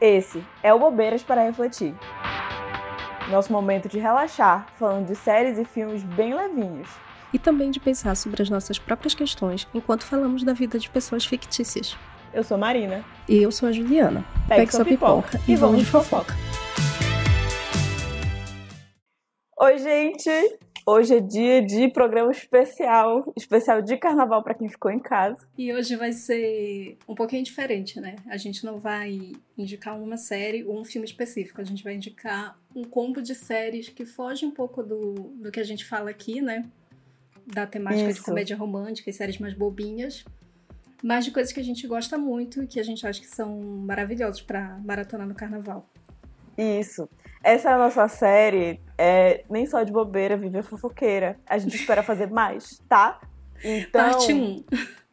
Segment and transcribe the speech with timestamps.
[0.00, 1.94] Esse é o Bobeiras para Refletir.
[3.28, 6.88] Nosso momento de relaxar, falando de séries e filmes bem levinhos.
[7.34, 11.26] E também de pensar sobre as nossas próprias questões enquanto falamos da vida de pessoas
[11.26, 11.98] fictícias.
[12.32, 13.04] Eu sou Marina.
[13.28, 14.24] E eu sou a Juliana.
[14.48, 16.34] Pegue, Pegue sua pipoca, pipoca e vamos de fofoca.
[19.60, 20.69] Oi, gente!
[20.92, 25.46] Hoje é dia de programa especial, especial de carnaval para quem ficou em casa.
[25.56, 28.16] E hoje vai ser um pouquinho diferente, né?
[28.28, 32.58] A gente não vai indicar uma série ou um filme específico, a gente vai indicar
[32.74, 36.42] um combo de séries que foge um pouco do, do que a gente fala aqui,
[36.42, 36.68] né?
[37.46, 38.18] Da temática Isso.
[38.18, 40.24] de comédia romântica e séries mais bobinhas,
[41.04, 43.60] mas de coisas que a gente gosta muito e que a gente acha que são
[43.60, 45.88] maravilhosos para maratonar no carnaval.
[46.58, 47.08] Isso.
[47.42, 51.40] Essa é a nossa série, é, nem só de bobeira, viver fofoqueira.
[51.46, 53.18] A gente espera fazer mais, tá?
[53.64, 54.64] Então, Parte 1.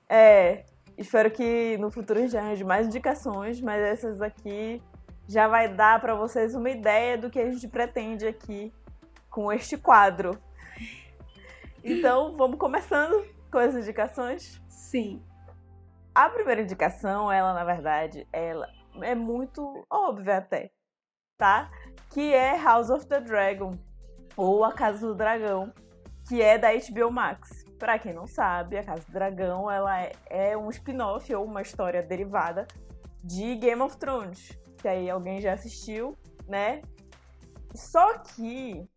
[0.09, 0.65] É,
[0.97, 4.83] espero que no futuro a gente arranje mais indicações, mas essas aqui
[5.25, 8.73] já vai dar para vocês uma ideia do que a gente pretende aqui
[9.29, 10.37] com este quadro.
[11.81, 14.61] Então, vamos começando com as indicações?
[14.67, 15.23] Sim.
[16.13, 18.67] A primeira indicação, ela, na verdade, ela
[19.01, 20.71] é muito óbvia até,
[21.37, 21.71] tá?
[22.11, 23.77] Que é House of the Dragon,
[24.35, 25.73] ou A Casa do Dragão,
[26.27, 27.65] que é da HBO Max.
[27.79, 31.61] Para quem não sabe, A Casa do Dragão ela é, é um spin-off ou uma
[31.61, 32.67] história derivada
[33.23, 36.81] de Game of Thrones, que aí alguém já assistiu, né?
[37.73, 38.87] Só que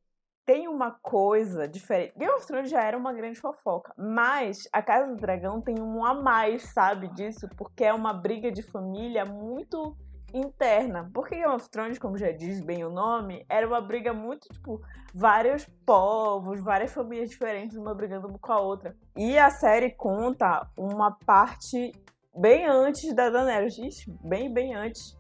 [0.45, 2.15] tem uma coisa diferente.
[2.19, 6.05] Game of Thrones já era uma grande fofoca, mas a Casa do Dragão tem um
[6.05, 7.49] a mais, sabe disso?
[7.57, 9.97] Porque é uma briga de família muito
[10.33, 11.11] interna.
[11.13, 14.81] Porque Game of Thrones, como já diz bem o nome, era uma briga muito, tipo,
[15.15, 18.97] vários povos, várias famílias diferentes, uma brigando com a outra.
[19.17, 21.93] E a série conta uma parte
[22.37, 25.19] bem antes da Daenerys, bem, bem antes.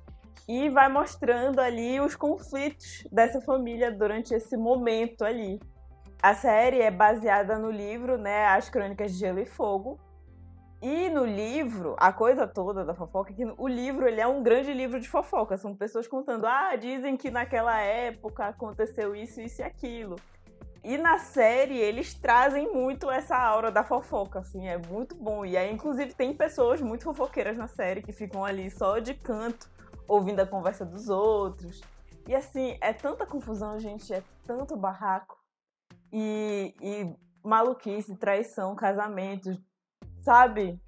[0.49, 5.61] E vai mostrando ali os conflitos dessa família durante esse momento ali.
[6.23, 9.99] A série é baseada no livro, né, As Crônicas de Gelo e Fogo,
[10.83, 14.43] e no livro, a coisa toda da fofoca é que o livro ele é um
[14.43, 15.59] grande livro de fofoca.
[15.59, 20.17] São pessoas contando, ah, dizem que naquela época aconteceu isso, isso e aquilo.
[20.83, 25.45] E na série eles trazem muito essa aura da fofoca, assim, é muito bom.
[25.45, 29.71] E aí, inclusive, tem pessoas muito fofoqueiras na série que ficam ali só de canto,
[30.09, 31.83] ouvindo a conversa dos outros.
[32.27, 35.39] E assim, é tanta confusão, gente, é tanto barraco.
[36.11, 37.15] E, e
[37.47, 39.61] maluquice, traição, casamentos,
[40.23, 40.79] sabe?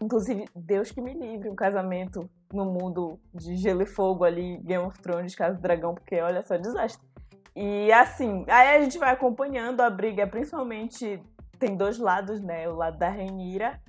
[0.00, 4.84] Inclusive, Deus que me livre um casamento no mundo de gelo e fogo ali, Game
[4.84, 7.06] of Thrones, Casa do Dragão, porque olha só, desastre.
[7.54, 11.22] E assim, aí a gente vai acompanhando a briga, principalmente
[11.58, 12.68] tem dois lados, né?
[12.68, 13.80] O lado da Rhaenyra,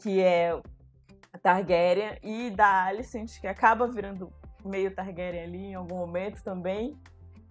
[0.00, 0.50] que é
[1.32, 4.32] a Targaryen, e da Alicent, que acaba virando
[4.64, 6.96] meio Targaryen ali em algum momento também.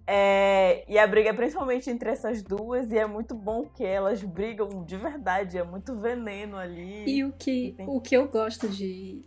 [0.07, 4.23] É, e a briga é principalmente entre essas duas, e é muito bom que elas
[4.23, 7.05] brigam de verdade, é muito veneno ali.
[7.07, 9.23] E o que, o que eu gosto de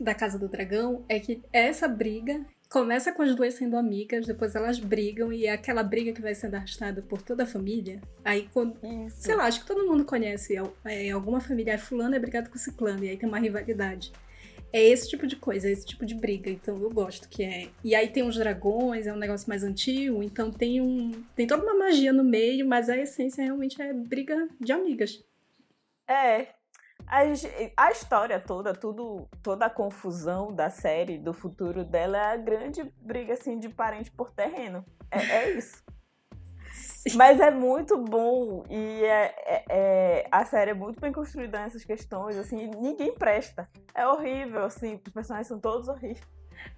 [0.00, 4.54] da Casa do Dragão é que essa briga começa com as duas sendo amigas, depois
[4.56, 8.00] elas brigam e é aquela briga que vai sendo arrastada por toda a família.
[8.24, 8.76] Aí, quando,
[9.10, 12.58] sei lá, acho que todo mundo conhece é, alguma família, é fulano é brigado com
[12.58, 14.12] ciclano, e aí tem uma rivalidade
[14.74, 16.50] é esse tipo de coisa, é esse tipo de briga.
[16.50, 17.68] Então eu gosto que é.
[17.84, 21.12] E aí tem os dragões, é um negócio mais antigo, então tem um.
[21.36, 25.24] Tem toda uma magia no meio, mas a essência realmente é briga de amigas.
[26.08, 26.48] É.
[27.06, 27.20] A,
[27.76, 32.82] a história toda, tudo, toda a confusão da série, do futuro dela, é a grande
[33.00, 34.84] briga assim de parente por terreno.
[35.08, 35.84] É, é isso.
[37.14, 41.84] Mas é muito bom e é, é, é, a série é muito bem construída nessas
[41.84, 43.68] questões, assim, ninguém presta.
[43.94, 46.20] É horrível, assim, os personagens são todos horríveis.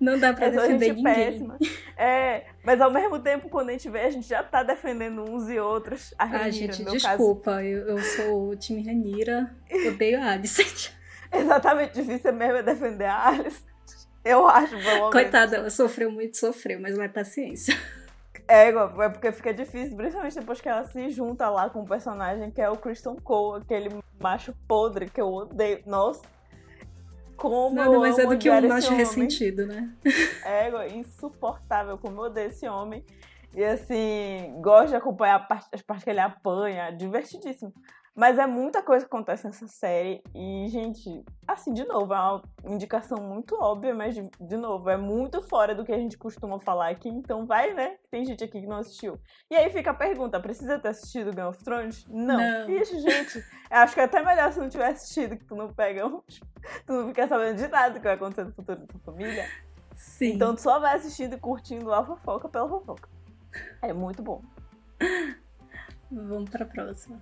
[0.00, 1.04] Não dá pra é defender ninguém.
[1.04, 1.58] Péssima.
[1.96, 5.48] É, mas ao mesmo tempo, quando a gente vê, a gente já tá defendendo uns
[5.48, 6.12] e outros.
[6.18, 7.64] A Renira, ah, gente, desculpa, caso.
[7.64, 9.54] eu, eu sou o time Renira,
[9.88, 10.90] odeio a Alice.
[11.32, 13.64] Exatamente, difícil mesmo é defender a Alice.
[14.24, 14.74] Eu acho,
[15.12, 17.76] Coitada, ela sofreu muito, sofreu, mas vai paciência.
[18.48, 22.50] É, é porque fica difícil, principalmente depois que ela se junta lá com o personagem
[22.50, 23.90] que é o Christian Cole, aquele
[24.20, 25.82] macho podre que eu odeio.
[25.84, 26.22] Nossa,
[27.36, 29.92] como Nada mais é do que um macho ressentido, né?
[30.44, 33.04] É, insuportável como eu odeio esse homem.
[33.54, 37.72] E assim, gosto de acompanhar as partes que ele apanha, divertidíssimo.
[38.16, 40.22] Mas é muita coisa que acontece nessa série.
[40.34, 44.96] E, gente, assim, de novo, é uma indicação muito óbvia, mas, de, de, novo, é
[44.96, 47.10] muito fora do que a gente costuma falar aqui.
[47.10, 47.98] Então, vai, né?
[48.10, 49.20] Tem gente aqui que não assistiu.
[49.50, 52.06] E aí fica a pergunta: precisa ter assistido Game of Thrones?
[52.08, 52.38] Não.
[52.38, 52.70] não.
[52.70, 56.06] Ixi, gente, acho que é até melhor se não tiver assistido, que tu não pega
[56.06, 56.22] um.
[56.86, 59.46] Tu não fica sabendo de nada que vai acontecer no futuro da tua família.
[59.94, 60.32] Sim.
[60.32, 63.08] Então tu só vai assistindo e curtindo a fofoca pela fofoca.
[63.82, 64.42] É muito bom.
[66.10, 67.20] Vamos pra próxima.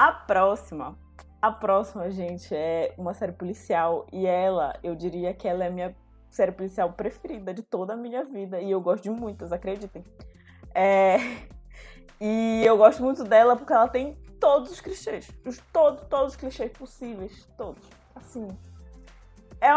[0.00, 0.96] A próxima.
[1.42, 4.06] A próxima, gente, é uma série policial.
[4.10, 5.94] E ela, eu diria que ela é a minha
[6.30, 8.62] série policial preferida de toda a minha vida.
[8.62, 10.02] E eu gosto de muitas, acreditem.
[10.74, 11.18] É...
[12.18, 15.30] E eu gosto muito dela porque ela tem todos os clichês.
[15.44, 17.46] Os, todos, todos os clichês possíveis.
[17.56, 17.82] Todos.
[18.14, 18.48] Assim.
[19.60, 19.70] É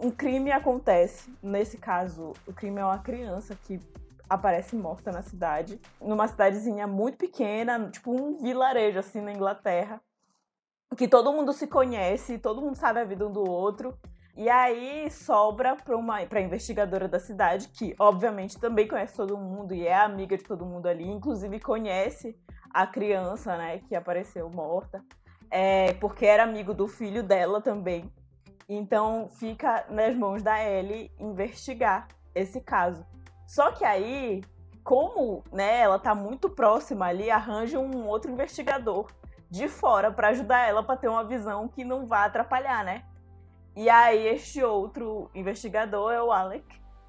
[0.00, 1.32] um crime acontece.
[1.40, 3.80] Nesse caso, o crime é uma criança que
[4.28, 5.80] aparece morta na cidade.
[6.00, 10.00] Numa cidadezinha muito pequena, tipo um vilarejo, assim, na Inglaterra.
[10.96, 13.98] Que todo mundo se conhece, todo mundo sabe a vida um do outro.
[14.38, 19.74] E aí sobra para uma pra investigadora da cidade, que obviamente também conhece todo mundo
[19.74, 22.38] e é amiga de todo mundo ali, inclusive conhece
[22.70, 25.04] a criança, né, que apareceu morta,
[25.50, 28.12] é, porque era amigo do filho dela também.
[28.68, 33.04] Então fica nas mãos da Ellie investigar esse caso.
[33.48, 34.44] Só que aí,
[34.84, 39.10] como né, ela tá muito próxima ali, arranja um outro investigador
[39.48, 43.04] de fora para ajudar ela para ter uma visão que não vá atrapalhar, né?
[43.74, 46.62] E aí este outro investigador é o Alec.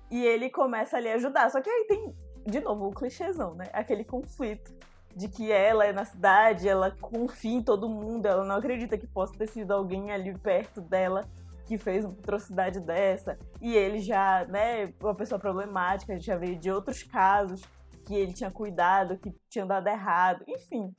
[0.10, 1.52] E ele começa ali a ajudar.
[1.52, 2.16] Só que aí tem,
[2.46, 3.66] de novo, o clichêzão, né?
[3.74, 4.74] Aquele conflito
[5.14, 9.06] de que ela é na cidade, ela confia em todo mundo, ela não acredita que
[9.06, 11.28] possa ter sido alguém ali perto dela
[11.70, 13.38] que fez uma atrocidade dessa.
[13.62, 17.62] E ele já, né, uma pessoa problemática, a gente já veio de outros casos
[18.06, 20.44] que ele tinha cuidado, que tinha dado errado.
[20.48, 20.94] Enfim,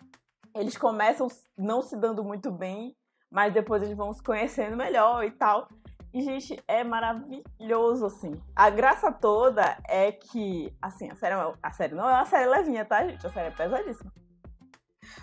[0.55, 1.27] eles começam
[1.59, 2.95] não se dando muito bem
[3.31, 5.69] mas depois eles vão se conhecendo melhor e tal.
[6.13, 8.33] E, gente, é maravilhoso, assim.
[8.57, 12.49] A graça toda é que, assim, a série, é a série não é uma série
[12.49, 13.25] levinha, tá, gente?
[13.25, 14.13] A série é pesadíssima.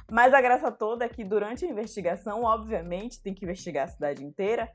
[0.10, 4.24] Mas a graça toda é que durante a investigação, obviamente, tem que investigar a cidade
[4.24, 4.72] inteira.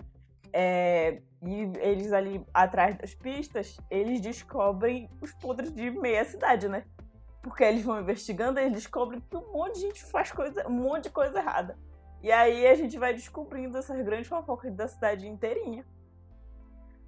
[0.53, 6.85] É, e eles ali atrás das pistas, eles descobrem os podres de meia cidade, né?
[7.43, 10.73] Porque eles vão investigando e eles descobrem que um monte de gente faz coisa, um
[10.73, 11.77] monte de coisa errada.
[12.23, 15.85] E aí a gente vai descobrindo essas grandes fofocas da cidade inteirinha.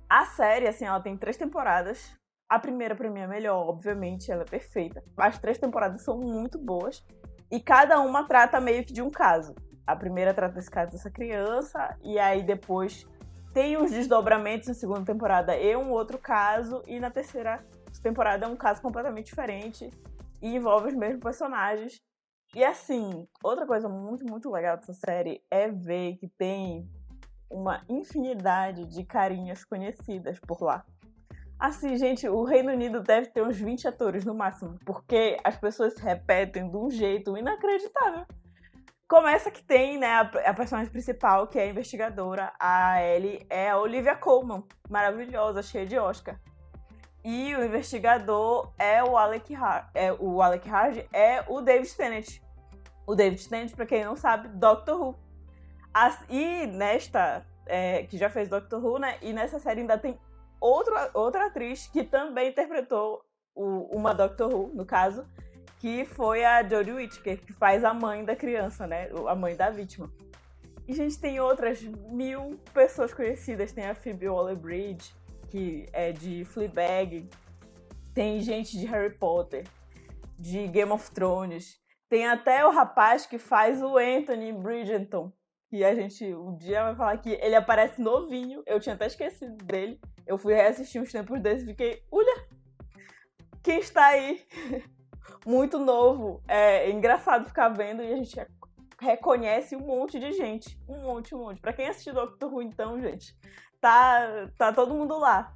[0.09, 2.13] A série, assim, ela tem três temporadas.
[2.49, 5.03] A primeira, pra mim, é melhor, obviamente, ela é perfeita.
[5.17, 7.07] As três temporadas são muito boas.
[7.51, 9.55] E cada uma trata meio que de um caso.
[9.87, 13.07] A primeira trata desse caso dessa criança, e aí depois
[13.55, 17.65] tem uns desdobramentos na segunda temporada e um outro caso, e na terceira
[18.03, 19.89] temporada é um caso completamente diferente
[20.43, 22.03] e envolve os mesmos personagens.
[22.53, 26.91] E assim, outra coisa muito, muito legal dessa série é ver que tem
[27.49, 30.85] uma infinidade de carinhas conhecidas por lá.
[31.57, 35.95] Assim, gente, o Reino Unido deve ter uns 20 atores no máximo, porque as pessoas
[35.95, 38.27] se repetem de um jeito inacreditável.
[39.15, 43.71] Começa que tem, né, a, a personagem principal, que é a investigadora, a Ellie, é
[43.71, 46.37] a Olivia Colman, maravilhosa, cheia de Oscar.
[47.25, 52.27] E o investigador é o Alec Hard, é o Alec Hard é o David Tennant,
[53.07, 55.17] o David Tennant, para quem não sabe, Doctor Who.
[55.95, 59.17] As, e nesta, é, que já fez Doctor Who, né?
[59.23, 60.19] E nessa série ainda tem
[60.61, 63.25] outro, outra atriz que também interpretou
[63.55, 65.25] o, uma Doctor Who, no caso,
[65.85, 69.11] que foi a Jodie Whittaker, que faz a mãe da criança, né?
[69.29, 70.11] A mãe da vítima.
[70.89, 73.71] E, gente, tem outras mil pessoas conhecidas.
[73.71, 75.15] Tem a Phoebe Waller-Bridge,
[75.51, 77.29] que é de Fleabag.
[78.15, 79.67] Tem gente de Harry Potter,
[80.39, 81.79] de Game of Thrones.
[82.09, 85.31] Tem até o rapaz que faz o Anthony Bridgerton.
[85.71, 88.63] E a gente um dia vai falar que ele aparece novinho.
[88.65, 90.01] Eu tinha até esquecido dele.
[90.27, 92.49] Eu fui reassistir uns tempos desses e fiquei, olha,
[93.63, 94.41] quem está aí?
[95.47, 96.43] Muito novo.
[96.49, 98.47] É engraçado ficar vendo e a gente
[99.01, 100.79] reconhece um monte de gente.
[100.89, 101.61] Um monte, um monte.
[101.61, 103.37] Pra quem assistiu Doctor Who, então, gente,
[103.81, 105.53] tá, tá todo mundo lá.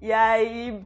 [0.00, 0.84] E aí,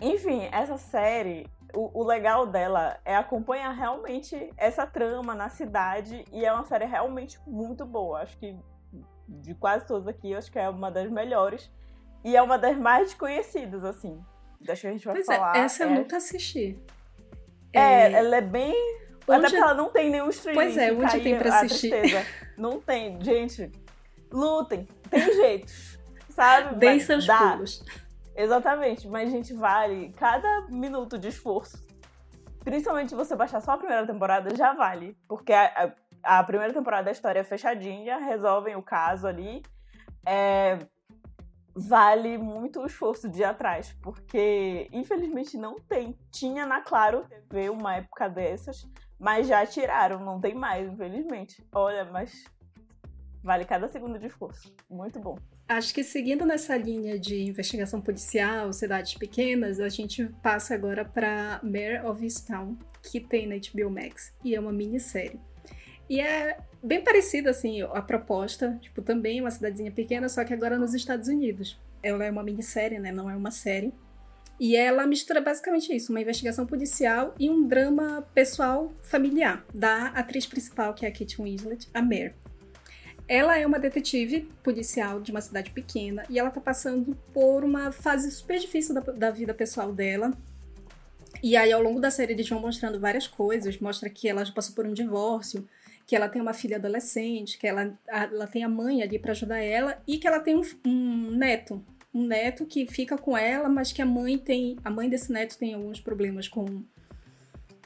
[0.00, 6.44] enfim, essa série o, o, legal dela é acompanhar realmente essa trama na cidade e
[6.44, 8.20] é uma série realmente muito boa.
[8.20, 8.56] Acho que
[9.28, 11.70] de quase todas aqui, acho que é uma das melhores
[12.24, 14.22] e é uma das mais desconhecidas, assim.
[14.68, 15.56] Acho que a gente vai pois é, falar.
[15.56, 16.80] É, essa eu nunca assisti.
[17.72, 18.74] É, é, ela é bem.
[19.26, 19.38] Onde...
[19.38, 20.60] Até porque ela não tem nenhum streaming.
[20.60, 21.90] Pois é, onde tem pra assistir?
[21.90, 22.26] Tristeza.
[22.56, 23.22] Não tem.
[23.22, 23.70] Gente,
[24.32, 24.88] lutem.
[25.08, 25.98] Tem jeitos.
[26.30, 26.74] Sabe?
[26.76, 27.52] Deem seus dá.
[27.52, 27.84] pulos.
[28.34, 31.86] Exatamente, mas gente, vale cada minuto de esforço.
[32.62, 35.16] Principalmente se você baixar só a primeira temporada, já vale.
[35.26, 39.62] Porque a, a, a primeira temporada a história é fechadinha, resolvem o caso ali.
[40.24, 40.78] É,
[41.78, 46.18] vale muito o esforço de ir atrás, porque infelizmente não tem.
[46.30, 48.86] Tinha na Claro TV uma época dessas,
[49.18, 51.64] mas já tiraram, não tem mais, infelizmente.
[51.72, 52.44] Olha, mas
[53.42, 54.74] vale cada segundo de esforço.
[54.90, 55.38] Muito bom.
[55.68, 61.60] Acho que seguindo nessa linha de investigação policial, cidades pequenas, a gente passa agora para
[61.62, 65.38] Mayor of Easttown, que tem na HBO Max, e é uma minissérie.
[66.08, 70.78] E é bem parecida, assim, a proposta, tipo, também uma cidadezinha pequena, só que agora
[70.78, 71.78] nos Estados Unidos.
[72.02, 73.92] Ela é uma minissérie, né, não é uma série.
[74.60, 80.46] E ela mistura basicamente isso, uma investigação policial e um drama pessoal familiar da atriz
[80.46, 82.34] principal, que é a Kate Winslet, a Mare.
[83.28, 87.92] Ela é uma detetive policial de uma cidade pequena e ela tá passando por uma
[87.92, 90.32] fase super difícil da, da vida pessoal dela.
[91.40, 93.78] E aí, ao longo da série, eles vão mostrando várias coisas.
[93.78, 95.68] Mostra que ela já passou por um divórcio,
[96.08, 99.58] que ela tem uma filha adolescente, que ela, ela tem a mãe ali para ajudar
[99.58, 101.84] ela e que ela tem um, um, neto.
[102.14, 104.78] Um neto que fica com ela, mas que a mãe tem.
[104.82, 106.82] A mãe desse neto tem alguns problemas com,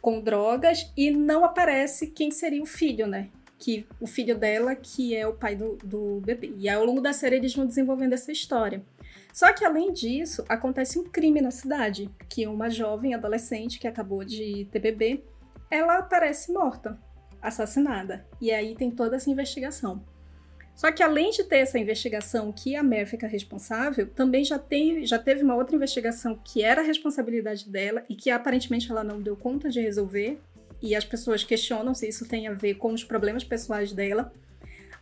[0.01, 3.29] com drogas e não aparece quem seria o filho, né?
[3.59, 6.53] que o filho dela, que é o pai do, do bebê.
[6.57, 8.85] E ao longo da série eles vão desenvolvendo essa história.
[9.33, 14.25] Só que além disso, acontece um crime na cidade, que uma jovem adolescente que acabou
[14.25, 15.25] de ter bebê,
[15.71, 16.99] ela aparece morta,
[17.43, 18.25] assassinada.
[18.41, 20.03] E aí tem toda essa investigação.
[20.75, 25.05] Só que além de ter essa investigação que a Mer fica responsável, também já, tem,
[25.05, 29.21] já teve uma outra investigação que era a responsabilidade dela e que aparentemente ela não
[29.21, 30.41] deu conta de resolver,
[30.83, 34.33] e as pessoas questionam se isso tem a ver com os problemas pessoais dela,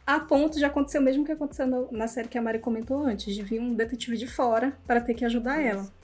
[0.06, 3.34] a ponto de acontecer o mesmo que aconteceu na série que a Mari comentou antes,
[3.34, 5.68] de vir um detetive de fora para ter que ajudar isso.
[5.68, 5.99] ela.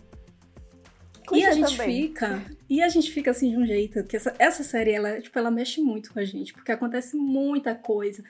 [1.33, 2.09] E a gente também.
[2.09, 5.39] fica, e a gente fica assim de um jeito que essa, essa série ela, tipo,
[5.39, 8.23] ela mexe muito com a gente, porque acontece muita coisa.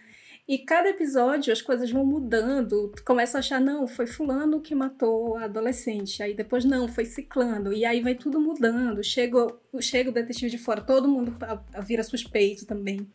[0.48, 2.92] E cada episódio as coisas vão mudando.
[2.94, 6.22] Tu começa a achar, não, foi fulano que matou a adolescente.
[6.22, 7.72] Aí depois, não, foi ciclano.
[7.72, 9.02] E aí vai tudo mudando.
[9.02, 9.48] Chega,
[9.80, 11.36] chega o detetive de fora, todo mundo
[11.84, 13.08] vira suspeito também.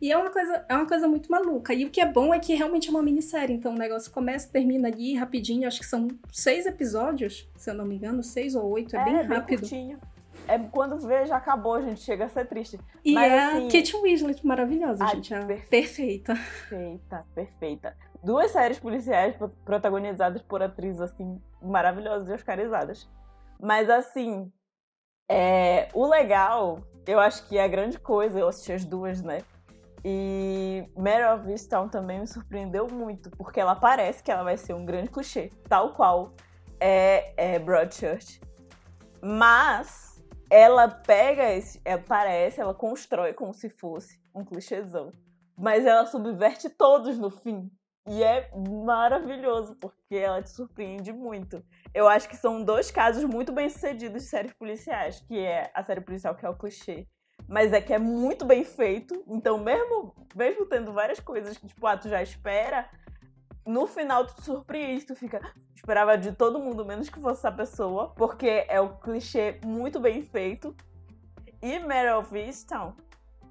[0.00, 1.74] E é uma, coisa, é uma coisa muito maluca.
[1.74, 3.54] E o que é bom é que realmente é uma minissérie.
[3.54, 5.66] Então o negócio começa e termina ali rapidinho.
[5.66, 8.96] Acho que são seis episódios, se eu não me engano, seis ou oito.
[8.96, 9.68] É, é bem rápido.
[9.68, 9.98] Bem
[10.48, 12.80] é quando vê, já acabou, a gente chega a ser triste.
[13.04, 15.34] E Mas, é assim, a Kate Winslet maravilhosa, a gente.
[15.34, 16.34] É perfeita.
[16.34, 17.96] Perfeita, perfeita.
[18.24, 23.08] Duas séries policiais protagonizadas por atrizes, assim, maravilhosas e oscarizadas.
[23.60, 24.50] Mas, assim,
[25.28, 29.42] é, o legal, eu acho que é a grande coisa, eu assisti as duas, né?
[30.10, 34.72] E Mary of Easttown também me surpreendeu muito, porque ela parece que ela vai ser
[34.72, 36.32] um grande clichê, tal qual
[36.80, 38.40] é, é Broadchurch.
[39.20, 41.78] Mas ela pega esse.
[41.84, 45.12] É, parece, ela constrói como se fosse um clichêzão.
[45.54, 47.70] Mas ela subverte todos no fim.
[48.08, 51.62] E é maravilhoso, porque ela te surpreende muito.
[51.92, 55.82] Eu acho que são dois casos muito bem sucedidos de séries policiais, que é a
[55.82, 57.06] série policial que é o clichê,
[57.48, 59.24] mas é que é muito bem feito.
[59.26, 62.88] Então, mesmo, mesmo tendo várias coisas que, tipo, ah, tu já espera,
[63.66, 65.40] no final tu te surpreende, tu fica.
[65.74, 70.22] Esperava de todo mundo, menos que fosse essa pessoa, porque é o clichê muito bem
[70.22, 70.76] feito.
[71.62, 72.94] E Meryl Easttown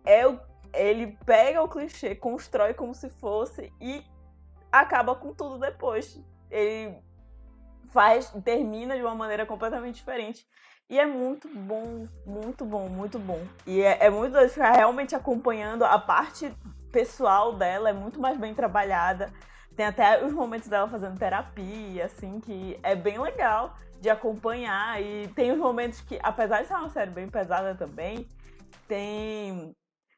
[0.06, 0.40] é o,
[0.74, 4.06] ele pega o clichê, constrói como se fosse e
[4.72, 6.22] acaba com tudo depois.
[6.52, 7.02] Ele
[7.90, 10.48] faz, termina de uma maneira completamente diferente.
[10.90, 13.42] E é muito bom, muito bom, muito bom.
[13.66, 16.52] E é, é muito ficar realmente acompanhando a parte
[16.92, 19.32] pessoal dela, é muito mais bem trabalhada.
[19.76, 25.02] Tem até os momentos dela fazendo terapia, assim, que é bem legal de acompanhar.
[25.02, 28.26] E tem os momentos que, apesar de ser uma série bem pesada também,
[28.88, 29.76] tem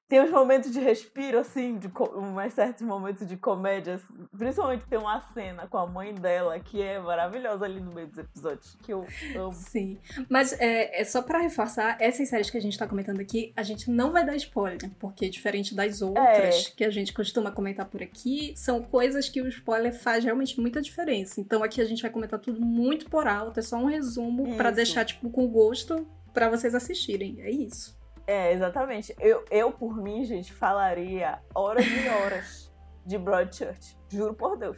[0.10, 1.88] tem uns momentos de respiro, assim, de
[2.34, 3.94] mais certos momentos de comédia.
[3.94, 8.08] Assim, principalmente tem uma cena com a mãe dela que é maravilhosa ali no meio
[8.08, 9.54] dos episódios, que eu amo.
[9.54, 10.00] Sim.
[10.28, 13.62] Mas é, é só para reforçar, essas séries que a gente tá comentando aqui, a
[13.62, 16.72] gente não vai dar spoiler, porque diferente das outras é.
[16.76, 20.82] que a gente costuma comentar por aqui, são coisas que o spoiler faz realmente muita
[20.82, 21.40] diferença.
[21.40, 24.72] Então aqui a gente vai comentar tudo muito por alto, é só um resumo para
[24.72, 27.40] deixar, tipo, com gosto para vocês assistirem.
[27.42, 27.99] É isso.
[28.30, 29.16] É, exatamente.
[29.20, 32.72] Eu, eu, por mim, gente, falaria horas e horas
[33.04, 33.98] de Broadchurch.
[34.08, 34.78] Juro por Deus.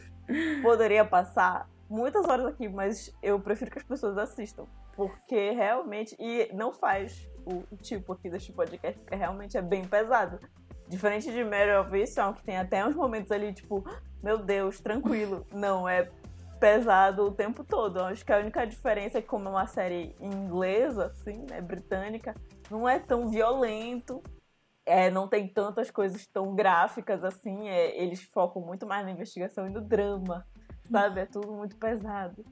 [0.63, 4.67] Poderia passar muitas horas aqui, mas eu prefiro que as pessoas assistam.
[4.95, 6.15] Porque realmente.
[6.17, 10.39] E não faz o, tipo aqui deste podcast, porque realmente é bem pesado.
[10.87, 11.91] Diferente de Mary of
[12.37, 13.83] que tem até uns momentos ali, tipo,
[14.23, 15.45] meu Deus, tranquilo.
[15.51, 16.09] Não, é
[16.61, 17.97] pesado o tempo todo.
[17.97, 21.59] Eu acho que a única diferença é que como é uma série inglesa, assim, né,
[21.59, 22.35] britânica,
[22.69, 24.21] não é tão violento,
[24.85, 27.67] é, não tem tantas coisas tão gráficas assim.
[27.67, 30.45] É, eles focam muito mais na investigação e no drama,
[30.89, 31.21] sabe?
[31.21, 32.45] É tudo muito pesado.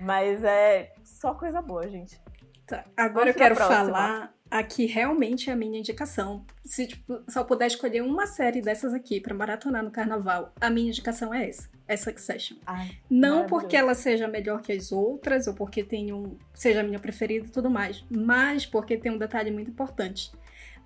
[0.00, 2.18] Mas é só coisa boa, gente.
[2.66, 6.44] Tá, agora eu quero falar aqui realmente é a minha indicação.
[6.62, 10.88] Se tipo, só puder escolher uma série dessas aqui para maratonar no carnaval, a minha
[10.88, 11.70] indicação é essa.
[11.88, 12.58] É Succession.
[12.66, 16.84] Ai, Não porque ela seja melhor que as outras, ou porque tem um, seja a
[16.84, 20.30] minha preferida e tudo mais, mas porque tem um detalhe muito importante.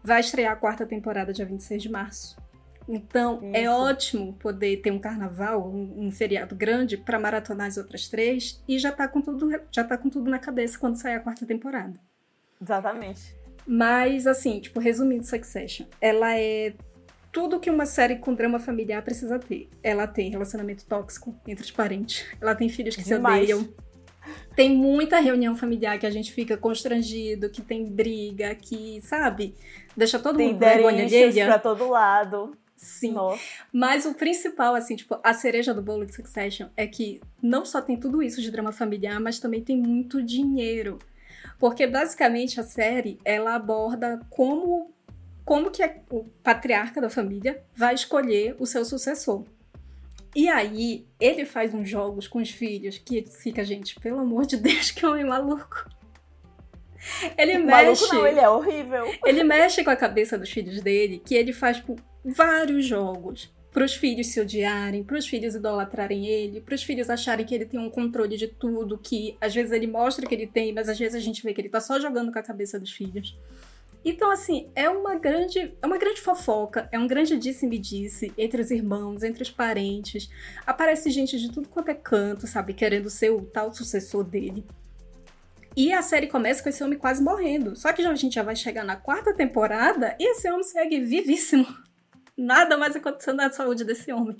[0.02, 2.36] Vai estrear a quarta temporada dia 26 de março.
[2.88, 3.72] Então, é Isso.
[3.72, 8.78] ótimo poder ter um carnaval, um, um feriado grande para maratonar as outras três e
[8.78, 11.98] já tá com tudo, já tá com tudo na cabeça quando sair a quarta temporada.
[12.62, 13.45] Exatamente.
[13.66, 16.72] Mas, assim, tipo, resumindo Succession, ela é
[17.32, 19.68] tudo que uma série com drama familiar precisa ter.
[19.82, 22.24] Ela tem relacionamento tóxico entre os parentes.
[22.40, 23.46] Ela tem filhos que Demais.
[23.46, 23.68] se odeiam.
[24.54, 29.54] Tem muita reunião familiar que a gente fica constrangido, que tem briga, que, sabe,
[29.96, 31.44] deixa todo Tem mundo vergonha alheia.
[31.46, 32.56] pra todo lado.
[32.74, 33.12] Sim.
[33.12, 33.40] Nossa.
[33.72, 37.80] Mas o principal, assim, tipo, a cereja do bolo de Succession é que não só
[37.80, 40.98] tem tudo isso de drama familiar, mas também tem muito dinheiro.
[41.58, 44.94] Porque basicamente a série ela aborda como
[45.44, 49.44] como que o patriarca da família vai escolher o seu sucessor.
[50.34, 54.56] E aí, ele faz uns jogos com os filhos que fica, gente, pelo amor de
[54.56, 55.88] Deus, que homem maluco.
[57.38, 58.02] Ele mexe.
[58.02, 59.14] Maluco não, ele é horrível.
[59.24, 63.84] Ele mexe com a cabeça dos filhos dele, que ele faz tipo, vários jogos para
[63.84, 67.66] os filhos se odiarem, para os filhos idolatrarem ele, para os filhos acharem que ele
[67.66, 70.98] tem um controle de tudo, que às vezes ele mostra que ele tem, mas às
[70.98, 73.36] vezes a gente vê que ele tá só jogando com a cabeça dos filhos.
[74.02, 78.70] Então, assim, é uma grande, é uma grande fofoca, é um grande disse-me-disse entre os
[78.70, 80.30] irmãos, entre os parentes.
[80.66, 84.64] Aparece gente de tudo quanto é canto, sabe, querendo ser o tal sucessor dele.
[85.76, 87.76] E a série começa com esse homem quase morrendo.
[87.76, 90.98] Só que já- a gente já vai chegar na quarta temporada e esse homem segue
[90.98, 91.66] vivíssimo.
[92.36, 94.36] Nada mais acontecendo na saúde desse homem.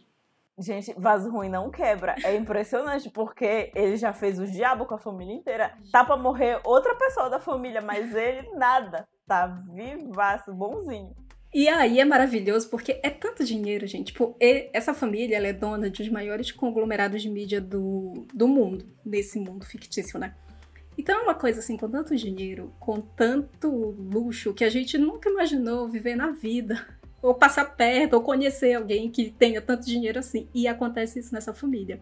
[0.58, 2.14] Gente, vaso ruim não quebra.
[2.24, 5.76] É impressionante, porque ele já fez o diabo com a família inteira.
[5.92, 9.06] Tá pra morrer outra pessoa da família, mas ele nada.
[9.26, 11.14] Tá vivaço, bonzinho.
[11.52, 14.12] E aí é maravilhoso porque é tanto dinheiro, gente.
[14.12, 14.36] Tipo,
[14.72, 19.38] essa família ela é dona de os maiores conglomerados de mídia do, do mundo, desse
[19.38, 20.34] mundo fictício, né?
[20.98, 25.28] Então é uma coisa assim, com tanto dinheiro, com tanto luxo, que a gente nunca
[25.28, 26.86] imaginou viver na vida.
[27.26, 30.48] Ou passar perto, ou conhecer alguém que tenha tanto dinheiro assim.
[30.54, 32.00] E acontece isso nessa família.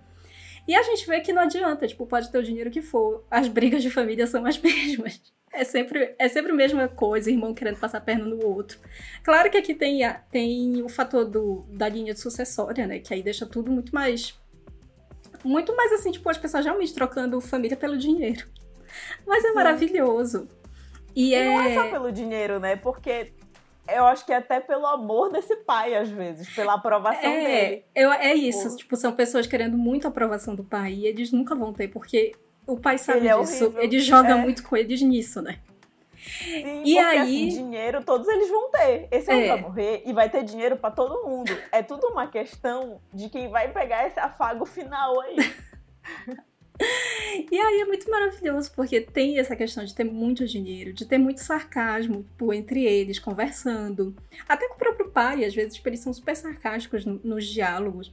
[0.68, 3.24] E a gente vê que não adianta, tipo, pode ter o dinheiro que for.
[3.30, 5.20] As brigas de família são as mesmas.
[5.52, 8.78] É sempre, é sempre a mesma coisa, irmão querendo passar a perna no outro.
[9.22, 12.98] Claro que aqui tem, a- tem o fator do, da linha de sucessória, né?
[12.98, 14.34] Que aí deixa tudo muito mais.
[15.44, 18.46] Muito mais assim, tipo, as pessoas realmente trocando família pelo dinheiro.
[19.26, 19.54] Mas é Sim.
[19.54, 20.48] maravilhoso.
[21.14, 21.74] E, E não é é.
[21.74, 22.74] só pelo dinheiro, né?
[22.76, 23.32] Porque
[23.88, 27.84] eu acho que é até pelo amor desse pai, às vezes, pela aprovação É, dele.
[27.94, 28.70] eu, é isso.
[28.70, 28.76] Pô.
[28.76, 32.32] Tipo, são pessoas querendo muito a aprovação do pai e eles nunca vão ter, porque
[32.66, 33.64] o pai sabe Ele é disso.
[33.64, 33.82] horrível.
[33.82, 34.34] Ele joga É.
[34.34, 35.58] muito com eles nisso, né?
[36.16, 39.08] Sim, E porque aí- assim, dinheiro todos eles vão ter.
[39.10, 39.48] Esse É.
[39.48, 41.54] vai morrer e vai ter dinheiro pra todo mundo.
[41.70, 45.36] É tudo uma questão de quem vai pegar esse afago final aí.
[47.50, 51.18] E aí é muito maravilhoso, porque tem essa questão de ter muito dinheiro, de ter
[51.18, 54.14] muito sarcasmo tipo, entre eles, conversando.
[54.48, 58.12] Até com o próprio pai, às vezes, tipo, eles são super sarcásticos no- nos diálogos.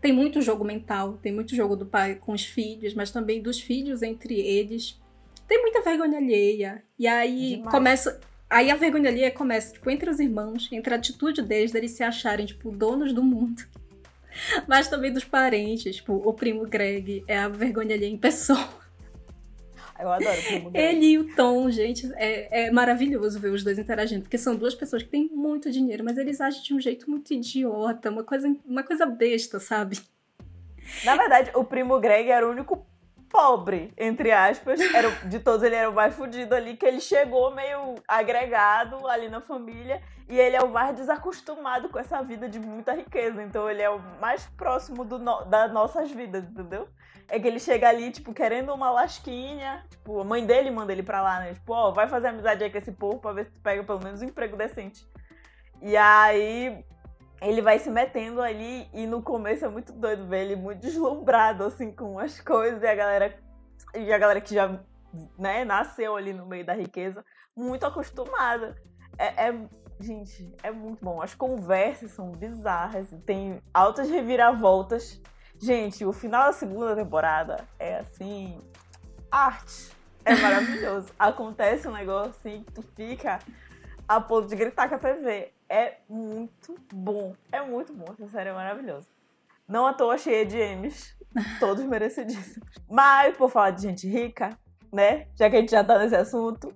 [0.00, 3.60] Tem muito jogo mental, tem muito jogo do pai com os filhos, mas também dos
[3.60, 5.00] filhos entre eles.
[5.46, 6.82] Tem muita vergonha alheia.
[6.98, 7.70] E aí Demais.
[7.70, 8.20] começa.
[8.48, 12.02] Aí a vergonha alheia começa, tipo, entre os irmãos, entre a atitude deles, deles se
[12.02, 13.62] acharem, tipo, donos do mundo.
[14.66, 18.68] Mas também dos parentes, tipo, o primo Greg é a vergonha alheia em pessoa.
[19.98, 20.86] Eu adoro o primo dele.
[20.86, 24.74] Ele e o Tom, gente, é, é maravilhoso ver os dois interagindo, porque são duas
[24.74, 28.54] pessoas que têm muito dinheiro, mas eles agem de um jeito muito idiota, uma coisa,
[28.64, 29.98] uma coisa besta, sabe?
[31.04, 32.86] Na verdade, o primo Greg era o único
[33.30, 34.80] pobre, entre aspas.
[34.80, 39.28] Era, de todos, ele era o mais fudido ali, que ele chegou meio agregado ali
[39.28, 40.00] na família.
[40.28, 43.42] E ele é o mais desacostumado com essa vida de muita riqueza.
[43.42, 46.86] Então ele é o mais próximo do no- das nossas vidas, entendeu?
[47.30, 49.84] É que ele chega ali, tipo, querendo uma lasquinha.
[49.90, 51.54] Tipo, a mãe dele manda ele pra lá, né?
[51.54, 54.02] Tipo, ó, vai fazer amizade aí com esse povo pra ver se tu pega pelo
[54.02, 55.06] menos um emprego decente.
[55.80, 56.84] E aí
[57.40, 61.64] ele vai se metendo ali e no começo é muito doido ver ele muito deslumbrado
[61.64, 63.38] assim com as coisas e a galera
[63.94, 64.80] e a galera que já
[65.38, 67.24] né, nasceu ali no meio da riqueza
[67.56, 68.76] muito acostumada.
[69.16, 69.68] É, é-
[70.00, 71.20] gente, é muito bom.
[71.20, 75.20] As conversas são bizarras, tem altas reviravoltas.
[75.60, 78.60] Gente, o final da segunda temporada é assim,
[79.30, 79.90] arte.
[80.24, 81.12] É maravilhoso.
[81.18, 83.40] Acontece um negócio assim que tu fica
[84.06, 85.52] a ponto de gritar com a TV.
[85.68, 87.34] É muito bom.
[87.52, 88.06] É muito bom.
[88.12, 89.06] Essa série é maravilhosa.
[89.66, 91.16] Não à toa cheia de M's.
[91.60, 92.68] Todos merecidíssimos.
[92.88, 94.58] Mas, por falar de gente rica,
[94.92, 95.28] né?
[95.34, 96.74] Já que a gente já tá nesse assunto.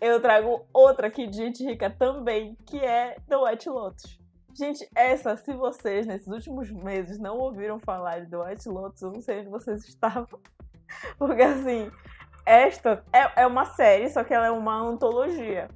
[0.00, 4.18] eu trago outra aqui de gente rica também, que é The White Lotus.
[4.56, 9.10] Gente, essa, se vocês nesses últimos meses não ouviram falar de The White Lotus, eu
[9.10, 10.38] não sei onde vocês estavam.
[11.18, 11.90] Porque assim,
[12.46, 15.68] esta é, é uma série, só que ela é uma antologia.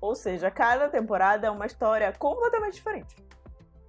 [0.00, 3.16] Ou seja, cada temporada é uma história completamente diferente.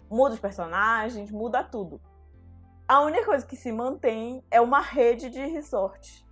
[0.09, 2.01] Muda os personagens, muda tudo.
[2.87, 6.25] A única coisa que se mantém é uma rede de resorts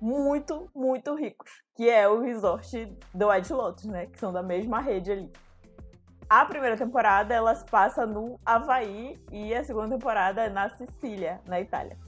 [0.00, 4.06] muito, muito ricos, que é o resort do White Lotus, né?
[4.06, 5.30] Que são da mesma rede ali.
[6.28, 11.40] A primeira temporada ela se passa no Havaí e a segunda temporada é na Sicília,
[11.44, 11.98] na Itália.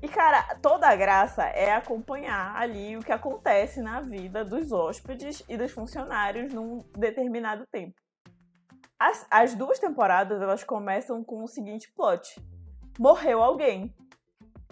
[0.00, 5.42] E, cara, toda a graça é acompanhar ali o que acontece na vida dos hóspedes
[5.48, 8.00] e dos funcionários num determinado tempo.
[8.96, 12.40] As, as duas temporadas, elas começam com o seguinte plot.
[12.98, 13.92] Morreu alguém.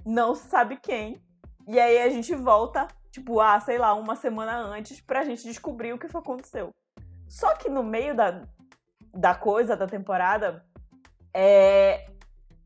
[0.05, 1.21] Não se sabe quem.
[1.67, 5.93] E aí a gente volta, tipo, ah, sei lá, uma semana antes pra gente descobrir
[5.93, 6.71] o que aconteceu.
[7.29, 8.43] Só que no meio da,
[9.13, 10.65] da coisa, da temporada,
[11.35, 12.09] é,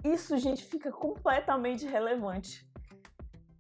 [0.05, 2.69] isso, gente, fica completamente relevante.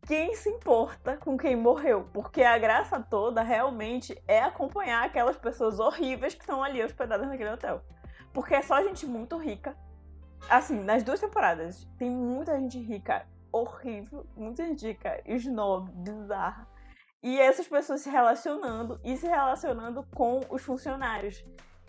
[0.06, 2.08] Quem se importa com quem morreu?
[2.12, 7.50] Porque a graça toda realmente é acompanhar aquelas pessoas horríveis que estão ali hospedadas naquele
[7.50, 7.82] hotel.
[8.32, 9.76] Porque é só gente muito rica.
[10.48, 16.66] Assim, nas duas temporadas, tem muita gente rica, horrível, muita gente rica, snob, bizarra.
[17.22, 21.44] E essas pessoas se relacionando e se relacionando com os funcionários.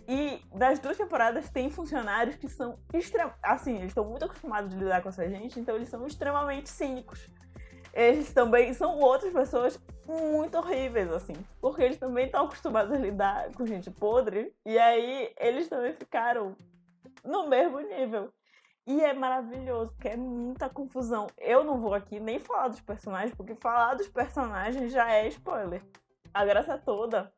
[0.08, 3.40] E das duas temporadas tem funcionários que são extremamente.
[3.42, 7.28] Assim, eles estão muito acostumados a lidar com essa gente, então eles são extremamente cínicos.
[7.94, 11.34] Eles também são outras pessoas muito horríveis, assim.
[11.60, 14.54] Porque eles também estão acostumados a lidar com gente podre.
[14.66, 16.56] E aí eles também ficaram
[17.24, 18.32] no mesmo nível.
[18.88, 21.28] E é maravilhoso, porque é muita confusão.
[21.38, 25.84] Eu não vou aqui nem falar dos personagens, porque falar dos personagens já é spoiler.
[26.34, 27.32] A graça toda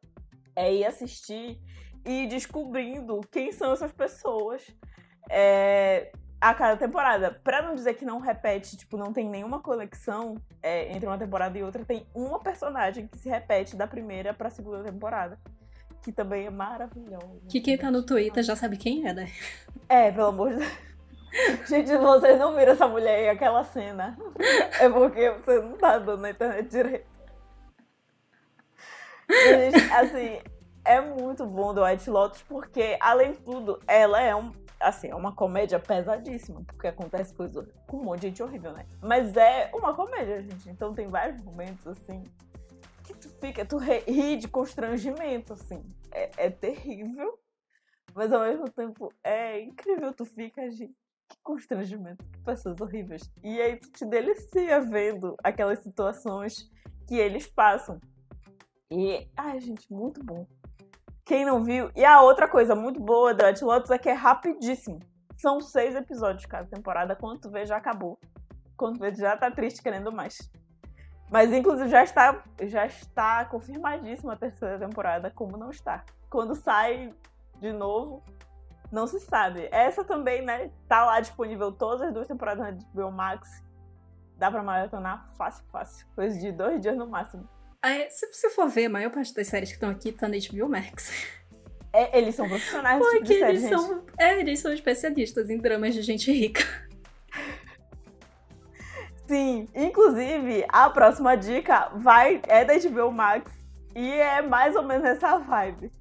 [0.56, 1.60] é ir assistir
[2.06, 4.66] e descobrindo quem são essas pessoas
[5.30, 7.40] é, a cada temporada.
[7.44, 11.58] Pra não dizer que não repete, tipo, não tem nenhuma conexão é, entre uma temporada
[11.58, 15.40] e outra, tem uma personagem que se repete da primeira pra segunda temporada.
[16.02, 17.40] Que também é maravilhosa.
[17.48, 19.32] Que quem tá no Twitter já sabe quem é, né?
[19.88, 20.94] É, pelo amor de Deus.
[21.68, 24.18] Gente, vocês não viram essa mulher e aquela cena.
[24.80, 27.08] É porque você não tá dando na internet direito.
[29.30, 30.42] Gente, assim,
[30.86, 35.16] é muito bom do White Lotus porque, além de tudo, ela é um, assim, é
[35.16, 38.86] uma comédia pesadíssima, porque acontece coisa com um monte de gente horrível, né?
[39.02, 40.70] Mas é uma comédia, gente.
[40.70, 42.24] Então tem vários momentos, assim,
[43.04, 45.84] que tu fica, tu ri de constrangimento, assim.
[46.12, 47.40] É, é terrível,
[48.14, 50.14] mas ao mesmo tempo é incrível.
[50.14, 50.96] Tu fica, gente,
[51.30, 53.32] que constrangimento, que pessoas horríveis.
[53.42, 56.70] E aí tu te delicia vendo aquelas situações
[57.08, 58.00] que eles passam.
[58.92, 60.46] E, ai, gente, muito bom.
[61.26, 61.90] Quem não viu.
[61.96, 65.00] E a outra coisa muito boa da White Lotus é que é rapidíssimo.
[65.38, 67.16] São seis episódios cada temporada.
[67.16, 68.20] Quando tu vê, já acabou.
[68.76, 70.38] Quando tu vê, já tá triste querendo mais.
[71.32, 76.04] Mas, inclusive, já está, já está confirmadíssima a terceira temporada, como não está.
[76.30, 77.14] Quando sai
[77.60, 78.24] de novo,
[78.92, 79.68] não se sabe.
[79.72, 80.72] Essa também, né?
[80.88, 83.64] Tá lá disponível todas as duas temporadas na HBO Max.
[84.38, 86.06] Dá pra maratonar fácil, fácil.
[86.14, 87.48] Coisa de dois dias no máximo.
[87.84, 90.38] Aí, se você for ver, a maior parte das séries que estão aqui tá na
[90.38, 91.12] HBO Max.
[91.92, 93.72] É, eles são profissionais Porque tipo de série, eles gente.
[93.72, 96.64] são, é, eles são especialistas em dramas de gente rica.
[99.28, 103.52] Sim, inclusive, a próxima dica vai é da HBO Max
[103.94, 105.92] e é mais ou menos essa vibe.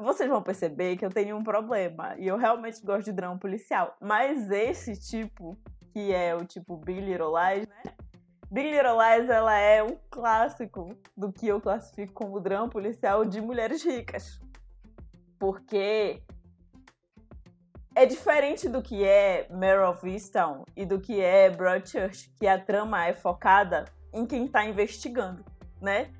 [0.00, 3.94] Vocês vão perceber que eu tenho um problema e eu realmente gosto de drama policial,
[4.00, 5.56] mas esse tipo,
[5.92, 7.94] que é o tipo Big Little Lies, né?
[8.54, 13.40] Big Little Lies, ela é um clássico do que eu classifico como drama policial de
[13.40, 14.40] mulheres ricas.
[15.40, 16.22] Porque
[17.96, 22.56] é diferente do que é Mare of Easttown e do que é Broadchurch, que a
[22.56, 25.44] trama é focada em quem tá investigando,
[25.82, 26.12] né?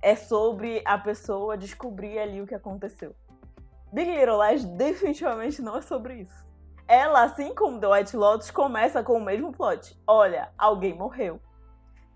[0.00, 3.14] É sobre a pessoa descobrir ali o que aconteceu.
[3.92, 6.46] Big Little Lies definitivamente não é sobre isso.
[6.88, 10.00] Ela, assim como The White Lotus, começa com o mesmo plot.
[10.06, 11.38] Olha, alguém morreu.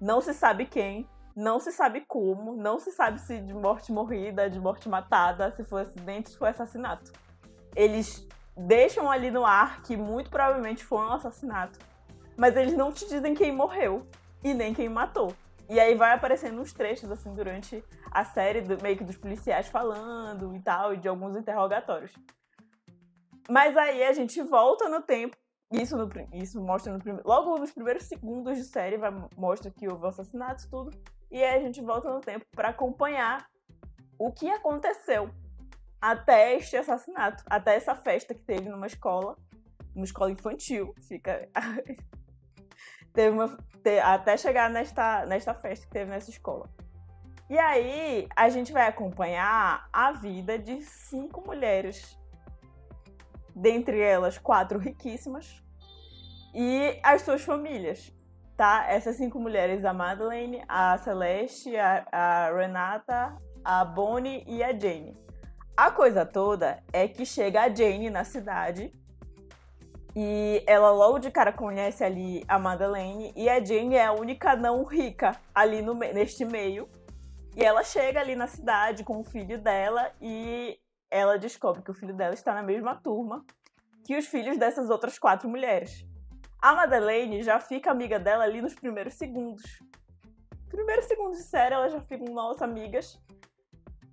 [0.01, 4.51] Não se sabe quem, não se sabe como, não se sabe se de morte morrida,
[4.51, 7.13] de morte matada, se foi acidente, se foi assassinato.
[7.77, 11.79] Eles deixam ali no ar que muito provavelmente foi um assassinato,
[12.37, 14.07] mas eles não te dizem quem morreu
[14.43, 15.35] e nem quem matou.
[15.69, 19.69] E aí vai aparecendo uns trechos assim durante a série, do, meio que dos policiais
[19.69, 22.13] falando e tal, e de alguns interrogatórios.
[23.49, 25.37] Mas aí a gente volta no tempo
[25.71, 27.27] isso, no, isso mostra no primeiro.
[27.29, 30.91] Logo nos primeiros segundos de série, vai, mostra que houve assassinatos tudo.
[31.31, 33.47] E aí a gente volta no tempo para acompanhar
[34.19, 35.31] o que aconteceu
[36.01, 39.37] até este assassinato, até essa festa que teve numa escola,
[39.95, 41.49] uma escola infantil, fica
[43.13, 43.49] teve uma
[43.83, 46.69] te, até chegar nesta nesta festa que teve nessa escola.
[47.51, 52.18] E aí a gente vai acompanhar a vida de cinco mulheres,
[53.59, 55.63] dentre elas quatro riquíssimas
[56.55, 58.13] e as suas famílias,
[58.57, 58.87] tá?
[58.89, 65.17] Essas cinco mulheres, a Madeleine, a Celeste, a, a Renata, a Bonnie e a Jane.
[65.77, 68.93] A coisa toda é que chega a Jane na cidade
[70.17, 74.57] e ela logo de cara conhece ali a Madeleine e a Jane é a única
[74.57, 76.89] não rica ali no, neste meio.
[77.57, 80.79] E ela chega ali na cidade com o filho dela e
[81.11, 83.45] ela descobre que o filho dela está na mesma turma
[84.05, 86.07] que os filhos dessas outras quatro mulheres.
[86.61, 89.63] A Madeleine já fica amiga dela ali nos primeiros segundos.
[90.69, 93.21] Primeiros segundos de série, elas já ficam nossas amigas.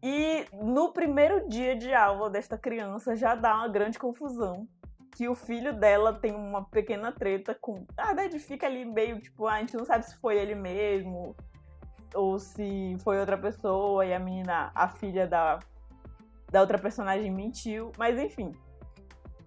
[0.04, 4.68] E no primeiro dia de aula desta criança já dá uma grande confusão.
[5.16, 7.86] Que o filho dela tem uma pequena treta com.
[7.98, 11.34] A verdade fica ali meio tipo, ah, a gente não sabe se foi ele mesmo
[12.14, 15.60] ou se foi outra pessoa e a menina, a filha da,
[16.52, 17.92] da outra personagem mentiu.
[17.98, 18.54] Mas enfim.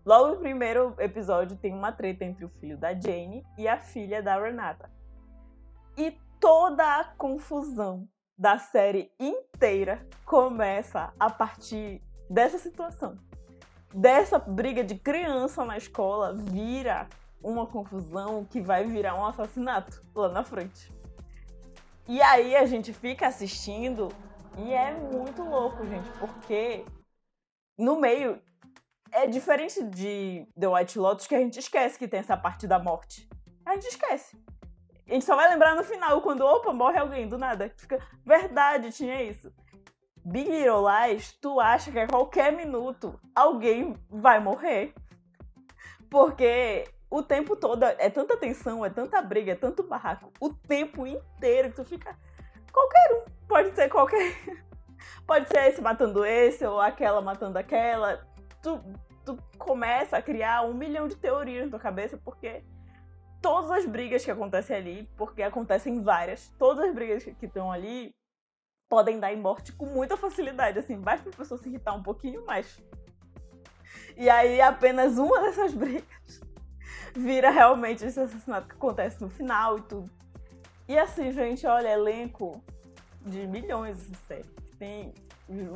[0.04, 4.22] Logo no primeiro episódio tem uma treta entre o filho da Jane e a filha
[4.22, 4.90] da Renata.
[5.96, 13.18] E toda a confusão da série inteira começa a partir dessa situação.
[13.92, 17.08] Dessa briga de criança na escola vira
[17.42, 20.92] uma confusão que vai virar um assassinato lá na frente.
[22.06, 24.08] E aí a gente fica assistindo
[24.58, 26.84] e é muito louco, gente, porque
[27.78, 28.42] no meio
[29.12, 32.78] é diferente de The White Lotus que a gente esquece que tem essa parte da
[32.78, 33.28] morte.
[33.64, 34.36] A gente esquece.
[35.08, 37.72] A gente só vai lembrar no final, quando, opa, morre alguém do nada.
[37.76, 39.52] Fica, verdade, tinha isso.
[40.24, 44.92] Big Little Lies, tu acha que a qualquer minuto alguém vai morrer.
[46.10, 50.30] Porque o tempo todo é tanta tensão, é tanta briga, é tanto barraco.
[50.40, 52.18] O tempo inteiro que tu fica.
[52.70, 53.37] Qualquer um.
[53.48, 54.36] Pode ser qualquer.
[55.26, 58.24] Pode ser esse matando esse, ou aquela matando aquela.
[58.62, 58.80] Tu,
[59.24, 62.62] tu começa a criar um milhão de teorias na tua cabeça, porque
[63.40, 68.14] todas as brigas que acontecem ali, porque acontecem várias, todas as brigas que estão ali
[68.88, 72.44] podem dar em morte com muita facilidade, assim, basta a pessoa se irritar um pouquinho
[72.46, 72.82] mais.
[74.16, 76.40] E aí apenas uma dessas brigas
[77.14, 80.10] vira realmente esse assassinato que acontece no final e tudo.
[80.88, 82.62] E assim, gente, olha, elenco
[83.28, 84.48] de milhões de série.
[84.78, 85.12] Tem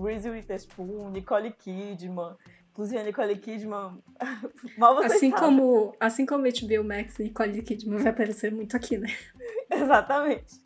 [0.03, 2.37] Reese Witherspoon, Nicole Kidman,
[2.73, 4.03] Inclusive, a Nicole Kidman.
[4.79, 5.45] Mal vocês assim sabem.
[5.45, 9.09] como Assim como HBO Max, Nicole Kidman vai aparecer muito aqui, né?
[9.71, 10.63] Exatamente.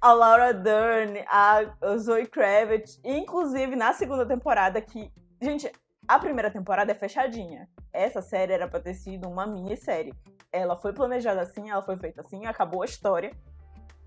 [0.00, 1.62] A Laura Dern, a
[1.96, 5.08] Zoe Kravitz, inclusive na segunda temporada, que.
[5.40, 5.70] Gente,
[6.08, 7.68] a primeira temporada é fechadinha.
[7.92, 10.12] Essa série era pra ter sido uma minissérie.
[10.50, 13.30] Ela foi planejada assim, ela foi feita assim, acabou a história.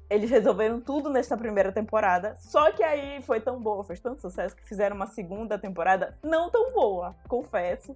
[0.10, 2.36] Eles resolveram tudo nesta primeira temporada.
[2.38, 6.50] Só que aí foi tão boa, fez tanto sucesso que fizeram uma segunda temporada não
[6.50, 7.96] tão boa, confesso.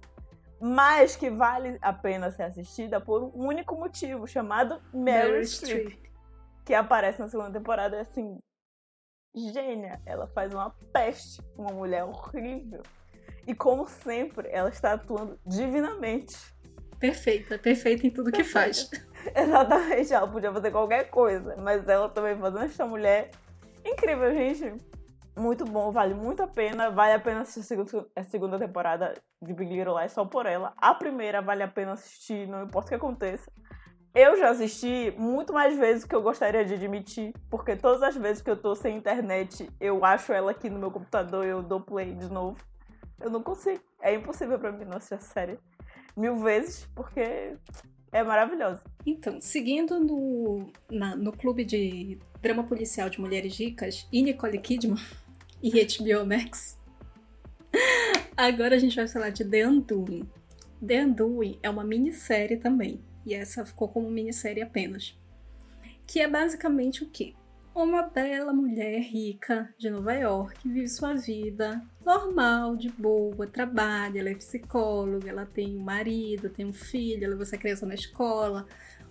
[0.60, 5.98] Mas que vale a pena ser assistida por um único motivo, chamado Meryl Streep.
[6.66, 8.38] Que aparece na segunda temporada e assim.
[9.34, 12.82] Gênia, ela faz uma peste, uma mulher horrível.
[13.46, 16.36] E como sempre, ela está atuando divinamente.
[16.98, 18.90] Perfeita, perfeita em tudo que faz.
[19.34, 23.30] Exatamente, ela podia fazer qualquer coisa, mas ela também fazendo essa mulher
[23.84, 24.74] incrível, gente.
[25.36, 26.90] Muito bom, vale muito a pena.
[26.90, 27.78] Vale a pena assistir
[28.14, 30.72] a segunda temporada de Big Little Lies só por ela.
[30.76, 33.50] A primeira vale a pena assistir, não importa o que aconteça.
[34.12, 38.16] Eu já assisti muito mais vezes do que eu gostaria de admitir, porque todas as
[38.16, 41.62] vezes que eu tô sem internet, eu acho ela aqui no meu computador e eu
[41.62, 42.60] dou play de novo.
[43.20, 43.80] Eu não consigo.
[44.02, 45.58] É impossível para mim não assistir a série
[46.16, 47.56] mil vezes, porque
[48.12, 48.82] é maravilhosa.
[49.06, 54.98] Então, seguindo no, na, no clube de drama policial de mulheres ricas e Nicole Kidman
[55.62, 56.78] e HBO Max,
[58.36, 60.28] agora a gente vai falar de The Undoing.
[60.84, 65.16] The Undoing é uma minissérie também, e essa ficou como minissérie apenas.
[66.06, 67.34] Que é basicamente o quê?
[67.82, 74.28] Uma bela mulher rica de Nova York vive sua vida normal, de boa, trabalha, ela
[74.28, 78.66] é psicóloga, ela tem um marido, tem um filho, ela leva essa criança na escola.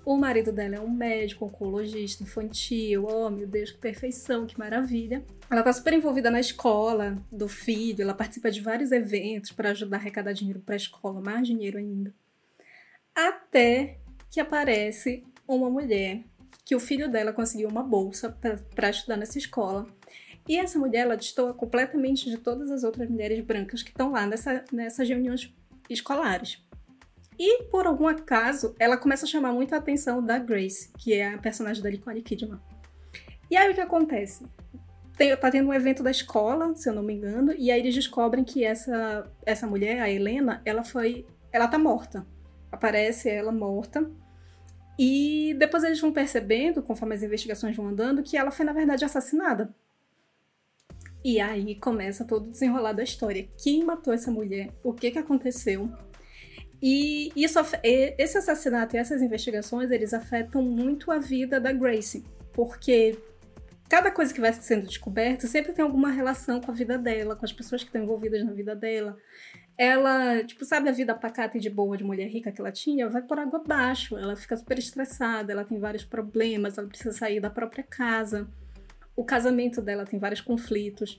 [0.06, 3.08] O marido dela é um médico, oncologista infantil.
[3.10, 5.26] Oh, meu Deus, que perfeição, que maravilha.
[5.50, 9.98] Ela tá super envolvida na escola do filho, ela participa de vários eventos para ajudar
[9.98, 12.14] a arrecadar dinheiro para a escola, mais dinheiro ainda.
[13.16, 13.98] Até
[14.30, 16.24] que aparece uma mulher
[16.66, 18.38] que o filho dela conseguiu uma bolsa
[18.76, 19.88] para estudar nessa escola.
[20.48, 24.26] E essa mulher, ela destoa completamente de todas as outras mulheres brancas que estão lá
[24.26, 25.54] nessa, nessas reuniões
[25.90, 26.64] escolares.
[27.38, 31.34] E, por algum acaso, ela começa a chamar muito a atenção da Grace, que é
[31.34, 32.60] a personagem da Nicole Kidman.
[33.50, 34.46] E aí o que acontece?
[35.18, 37.96] Tem, tá tendo um evento da escola, se eu não me engano, e aí eles
[37.96, 41.26] descobrem que essa, essa mulher, a Helena, ela foi.
[41.52, 42.26] Ela tá morta.
[42.72, 44.10] Aparece ela morta.
[45.02, 49.06] E depois eles vão percebendo, conforme as investigações vão andando, que ela foi, na verdade,
[49.06, 49.74] assassinada.
[51.24, 53.48] E aí começa todo o desenrolar da história.
[53.58, 54.74] Quem matou essa mulher?
[54.84, 55.90] O que, que aconteceu?
[56.82, 62.26] E isso, esse assassinato e essas investigações, eles afetam muito a vida da Grace.
[62.52, 63.18] Porque
[63.88, 67.46] cada coisa que vai sendo descoberta sempre tem alguma relação com a vida dela, com
[67.46, 69.18] as pessoas que estão envolvidas na vida dela.
[69.80, 73.08] Ela, tipo, sabe a vida pacata e de boa de mulher rica que ela tinha?
[73.08, 74.18] Vai por água abaixo.
[74.18, 78.46] Ela fica super estressada, ela tem vários problemas, ela precisa sair da própria casa.
[79.16, 81.18] O casamento dela tem vários conflitos.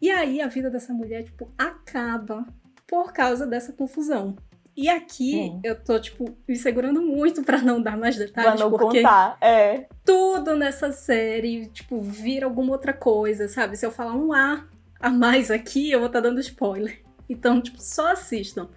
[0.00, 2.46] E aí a vida dessa mulher, tipo, acaba
[2.86, 4.34] por causa dessa confusão.
[4.74, 5.60] E aqui Sim.
[5.62, 8.52] eu tô, tipo, me segurando muito para não dar mais detalhes.
[8.52, 9.88] Pra não porque contar, é.
[10.02, 13.76] Tudo nessa série, tipo, vira alguma outra coisa, sabe?
[13.76, 14.66] Se eu falar um A
[14.98, 17.03] a mais aqui, eu vou estar tá dando spoiler.
[17.28, 18.68] Então, tipo, só assistam.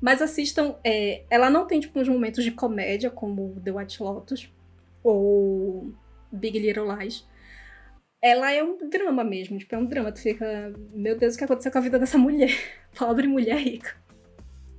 [0.00, 0.76] Mas assistam.
[0.84, 4.52] É, ela não tem, tipo, uns momentos de comédia, como The White Lotus
[5.02, 5.92] ou
[6.30, 7.26] Big Little Lies.
[8.20, 10.12] Ela é um drama mesmo, tipo, é um drama.
[10.12, 12.52] Tu fica, meu Deus, o que aconteceu com a vida dessa mulher?
[12.98, 13.94] Pobre mulher rica.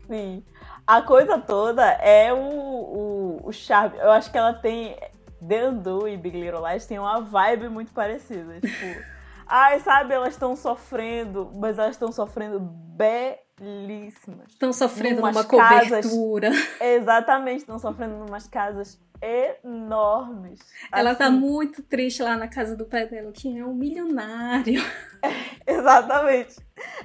[0.08, 0.44] Sim
[0.90, 3.96] a coisa toda é o, o, o charme.
[4.00, 4.98] Eu acho que ela tem.
[5.40, 8.60] Dandu e Big Little Lies tem uma vibe muito parecida.
[8.60, 9.04] Tipo,
[9.50, 14.48] ai, sabe, elas estão sofrendo, mas elas estão sofrendo belíssimas.
[14.50, 16.52] Estão sofrendo numa cobertura.
[16.80, 20.60] exatamente, estão sofrendo em umas casas enormes.
[20.92, 21.34] Ela tá assim.
[21.36, 24.82] tá muito triste lá na casa do pai dela, que é um milionário.
[25.22, 25.30] É,
[25.74, 26.56] exatamente.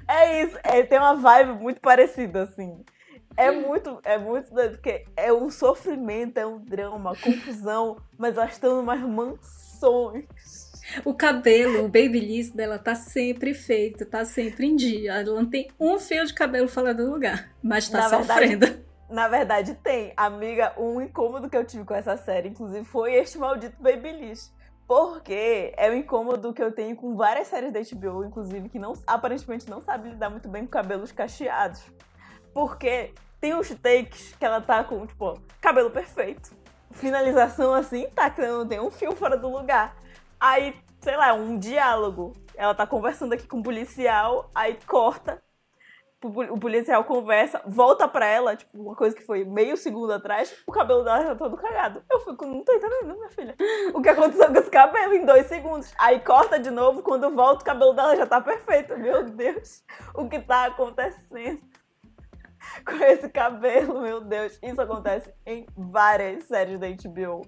[0.07, 0.59] É isso.
[0.62, 2.85] É, tem uma vibe muito parecida, assim.
[3.37, 8.52] É muito, é muito doido, porque é um sofrimento, é um drama, confusão, mas elas
[8.52, 10.63] estão umas mansões.
[11.05, 15.14] O cabelo, o babyliss dela tá sempre feito, tá sempre em dia.
[15.14, 18.66] Ela não tem um fio de cabelo fora do lugar, mas tá na sofrendo.
[18.66, 20.12] Verdade, na verdade, tem.
[20.16, 24.53] Amiga, um incômodo que eu tive com essa série, inclusive, foi este maldito babyliss.
[24.87, 28.92] Porque é um incômodo que eu tenho com várias séries da HBO, inclusive, que não,
[29.07, 31.83] aparentemente não sabe lidar muito bem com cabelos cacheados.
[32.53, 36.51] Porque tem os takes que ela tá com, tipo, cabelo perfeito.
[36.90, 39.97] Finalização assim, tá, que não tem um fio fora do lugar.
[40.44, 42.35] Aí, sei lá, um diálogo.
[42.54, 45.42] Ela tá conversando aqui com o policial, aí corta.
[46.22, 50.72] O policial conversa, volta pra ela, tipo, uma coisa que foi meio segundo atrás, o
[50.72, 52.02] cabelo dela já tá todo cagado.
[52.11, 53.54] Eu fico, não tô entendendo, minha filha.
[53.94, 55.94] O que aconteceu com esse cabelo em dois segundos?
[55.98, 58.98] Aí corta de novo, quando volta, o cabelo dela já tá perfeito.
[58.98, 59.83] Meu Deus,
[60.14, 61.61] o que tá acontecendo?
[62.85, 64.59] com esse cabelo, meu Deus.
[64.62, 67.42] Isso acontece em várias séries da HBO.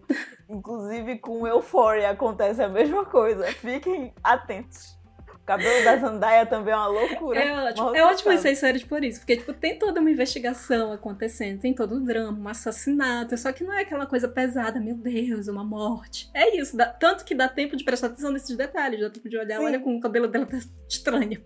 [0.49, 3.47] Inclusive com Euphoria acontece a mesma coisa.
[3.47, 4.97] Fiquem atentos.
[5.35, 7.39] O cabelo da Zendaya também é uma loucura.
[7.39, 11.61] É ótimo, é ótimo essas séries por isso, porque tipo, tem toda uma investigação acontecendo,
[11.61, 15.47] tem todo um drama, um assassinato, só que não é aquela coisa pesada, meu Deus,
[15.47, 16.29] uma morte.
[16.35, 19.39] É isso, dá, tanto que dá tempo de prestar atenção nesses detalhes, dá tempo de
[19.39, 19.67] olhar, Sim.
[19.67, 21.41] olha como o cabelo dela tá estranho.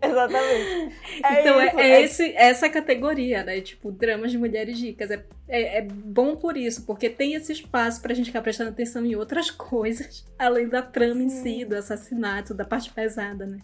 [0.02, 0.96] Exatamente.
[1.22, 3.60] É então é isso, é, é, esse, essa categoria, né?
[3.60, 5.10] Tipo, dramas de mulheres ricas.
[5.10, 9.04] É, é, é, bom por isso, porque tem esse espaço pra gente ficar prestando atenção
[9.04, 11.24] em outras coisas, além da trama Sim.
[11.24, 13.58] em si, do assassinato, da parte pesada, né?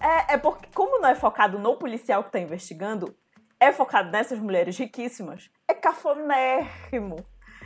[0.00, 3.14] É, é porque, como não é focado no policial que tá investigando,
[3.60, 7.16] é focado nessas mulheres riquíssimas, é cafonérrimo.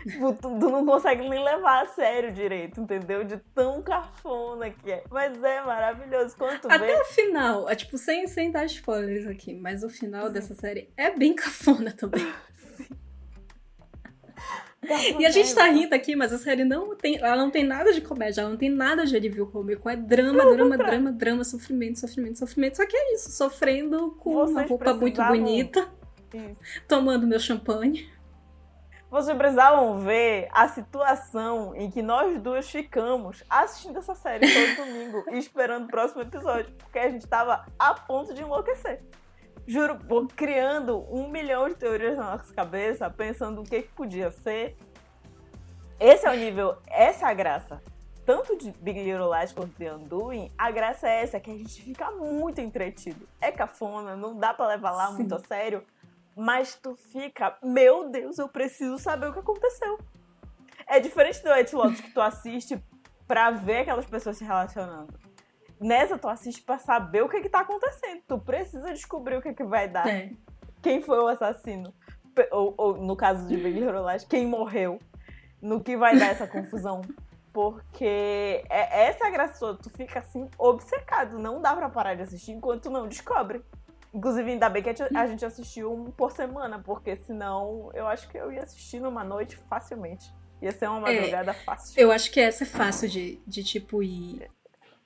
[0.06, 3.24] Tipo, tu, tu, não consegue nem levar a sério direito, entendeu?
[3.24, 5.02] De tão cafona que é.
[5.10, 6.36] Mas é maravilhoso.
[6.36, 7.00] Quanto Até vê...
[7.00, 10.32] o final, é tipo, sem, sem dar spoilers aqui, mas o final Sim.
[10.32, 12.24] dessa série é bem cafona também.
[12.76, 12.86] Sim.
[15.18, 17.92] E a gente tá rindo aqui, mas a série não tem, ela não tem nada
[17.92, 19.88] de comédia, ela não tem nada de alívio cômico.
[19.88, 22.76] É drama, não, drama, drama, drama, sofrimento, sofrimento, sofrimento.
[22.76, 25.88] Só que é isso, sofrendo com Vocês uma roupa muito bonita,
[26.32, 26.82] isso.
[26.86, 28.08] tomando meu champanhe.
[29.08, 35.24] Vocês precisavam ver a situação em que nós duas ficamos assistindo essa série todo domingo
[35.30, 39.02] e esperando o próximo episódio, porque a gente tava a ponto de enlouquecer.
[39.66, 39.98] Juro,
[40.34, 44.76] criando um milhão de teorias na nossa cabeça, pensando o que, que podia ser.
[45.98, 47.82] Esse é o nível, essa é a graça.
[48.24, 51.80] Tanto de Big Little Lies quanto de Undoing, a graça é essa, que a gente
[51.80, 53.26] fica muito entretido.
[53.40, 55.14] É cafona, não dá para levar lá Sim.
[55.14, 55.84] muito a sério,
[56.36, 59.98] mas tu fica, meu Deus, eu preciso saber o que aconteceu.
[60.86, 62.78] É diferente do White Lotus que tu assiste
[63.26, 65.18] pra ver aquelas pessoas se relacionando.
[65.80, 68.20] Nessa, tu assiste pra saber o que que tá acontecendo.
[68.28, 70.06] Tu precisa descobrir o que que vai dar.
[70.06, 70.30] É.
[70.82, 71.92] Quem foi o assassino.
[72.50, 75.00] Ou, ou, no caso de Big Little Lies, quem morreu.
[75.60, 77.02] No que vai dar essa confusão.
[77.52, 79.78] Porque é, essa é a graça toda.
[79.82, 81.38] Tu fica assim, obcecado.
[81.38, 83.62] Não dá pra parar de assistir enquanto tu não descobre.
[84.16, 88.06] Inclusive, ainda bem que a gente- a gente assistiu um por semana, porque senão eu
[88.06, 90.32] acho que eu ia assistir numa noite facilmente.
[90.62, 91.16] Ia ser uma É.
[91.16, 92.00] madrugada fácil.
[92.00, 94.50] Eu acho que essa é fácil de, de tipo ir.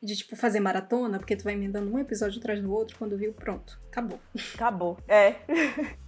[0.02, 3.32] De tipo fazer maratona, porque tu vai emendando um episódio atrás do outro, quando viu,
[3.34, 4.18] pronto, acabou.
[4.54, 4.96] Acabou.
[5.08, 5.34] É.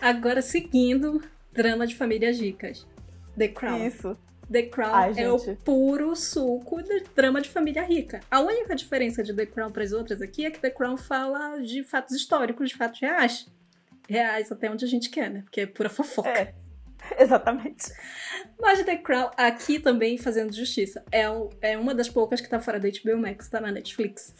[0.00, 1.20] Agora seguindo,
[1.52, 2.86] drama de famílias ricas.
[3.36, 3.86] The Crown.
[3.86, 4.16] Isso.
[4.50, 8.20] The Crown Ai, é o puro suco de drama de família rica.
[8.30, 11.60] A única diferença de The Crown para as outras aqui é que The Crown fala
[11.60, 13.46] de fatos históricos, de fatos reais.
[14.08, 15.40] Reais até onde a gente quer, né?
[15.42, 16.28] Porque é pura fofoca.
[16.30, 16.54] É.
[17.18, 17.92] Exatamente.
[18.58, 22.60] Mas The Crown, aqui também fazendo justiça, é, o- é uma das poucas que tá
[22.60, 24.34] fora da HBO Max, tá na Netflix.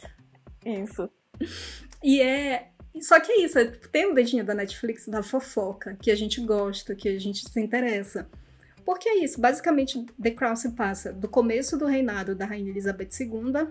[0.65, 1.09] Isso.
[2.03, 2.69] E é.
[3.01, 6.41] Só que é isso, é- tem o dedinho da Netflix da fofoca, que a gente
[6.41, 8.27] gosta, que a gente se interessa.
[8.87, 13.09] Porque é isso, basicamente The Crown se passa do começo do reinado da Rainha Elizabeth
[13.19, 13.67] II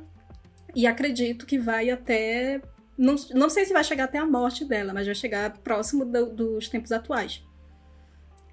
[0.75, 2.61] e acredito que vai até.
[2.99, 6.27] Não, não sei se vai chegar até a morte dela, mas vai chegar próximo do-
[6.35, 7.43] dos tempos atuais.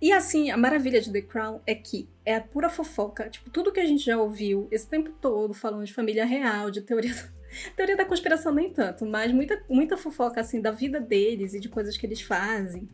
[0.02, 3.30] E assim, a maravilha de The Crown é que é a pura fofoca.
[3.30, 6.80] Tipo, tudo que a gente já ouviu esse tempo todo falando de família real, de
[6.80, 7.14] teoria
[7.76, 11.68] Teoria da conspiração nem tanto, mas muita, muita fofoca assim da vida deles e de
[11.68, 12.88] coisas que eles fazem.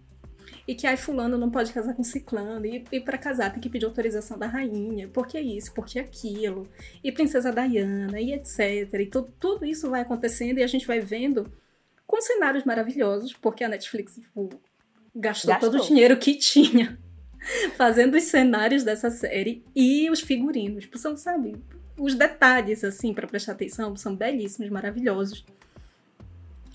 [0.70, 3.70] E que ai fulano não pode casar com ciclano e, e para casar tem que
[3.70, 6.70] pedir autorização da rainha, porque é isso, porque é aquilo.
[7.04, 8.94] E princesa Diana e etc.
[9.00, 11.52] E tu- tudo isso vai acontecendo e a gente vai vendo
[12.06, 14.50] com cenários maravilhosos, porque a Netflix tipo,
[15.16, 15.72] gastou, Gastou.
[15.72, 17.00] todo o dinheiro que tinha
[17.76, 20.84] fazendo os cenários dessa série e os figurinos.
[20.84, 21.56] Tipo, São, sabe,
[21.98, 25.44] os detalhes, assim, pra prestar atenção, são belíssimos, maravilhosos.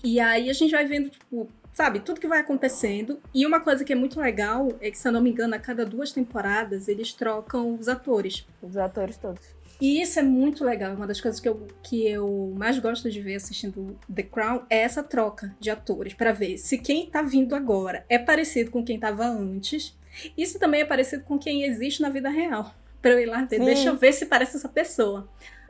[0.03, 3.19] E aí a gente vai vendo, tipo, sabe, tudo que vai acontecendo.
[3.33, 5.59] E uma coisa que é muito legal é que, se eu não me engano, a
[5.59, 8.47] cada duas temporadas eles trocam os atores.
[8.63, 9.43] Os atores todos.
[9.79, 10.95] E isso é muito legal.
[10.95, 14.83] Uma das coisas que eu, que eu mais gosto de ver assistindo The Crown é
[14.83, 18.97] essa troca de atores pra ver se quem tá vindo agora é parecido com quem
[18.97, 19.93] tava antes.
[20.37, 22.73] E se também é parecido com quem existe na vida real.
[23.01, 23.59] Pra eu ir lá ver.
[23.59, 23.65] Sim.
[23.65, 25.27] Deixa eu ver se parece essa pessoa.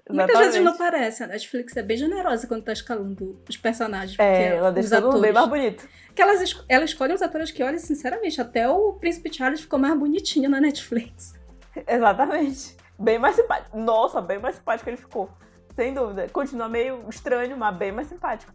[0.07, 0.51] Muitas Exatamente.
[0.51, 1.23] vezes não parece.
[1.23, 4.19] A Netflix é bem generosa quando tá escalando os personagens.
[4.19, 5.89] É, ela os deixa todo mundo bem mais bonito.
[6.13, 9.97] que elas, ela escolhe os atores que, olha, sinceramente, até o Príncipe Charles ficou mais
[9.97, 11.33] bonitinho na Netflix.
[11.87, 12.77] Exatamente.
[12.99, 13.77] Bem mais simpático.
[13.77, 15.29] Nossa, bem mais simpático ele ficou.
[15.75, 16.29] Sem dúvida.
[16.29, 18.53] Continua meio estranho, mas bem mais simpático.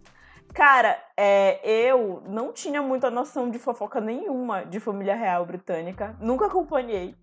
[0.55, 6.17] Cara, é, eu não tinha muita noção de fofoca nenhuma de família real britânica.
[6.21, 7.15] Nunca acompanhei.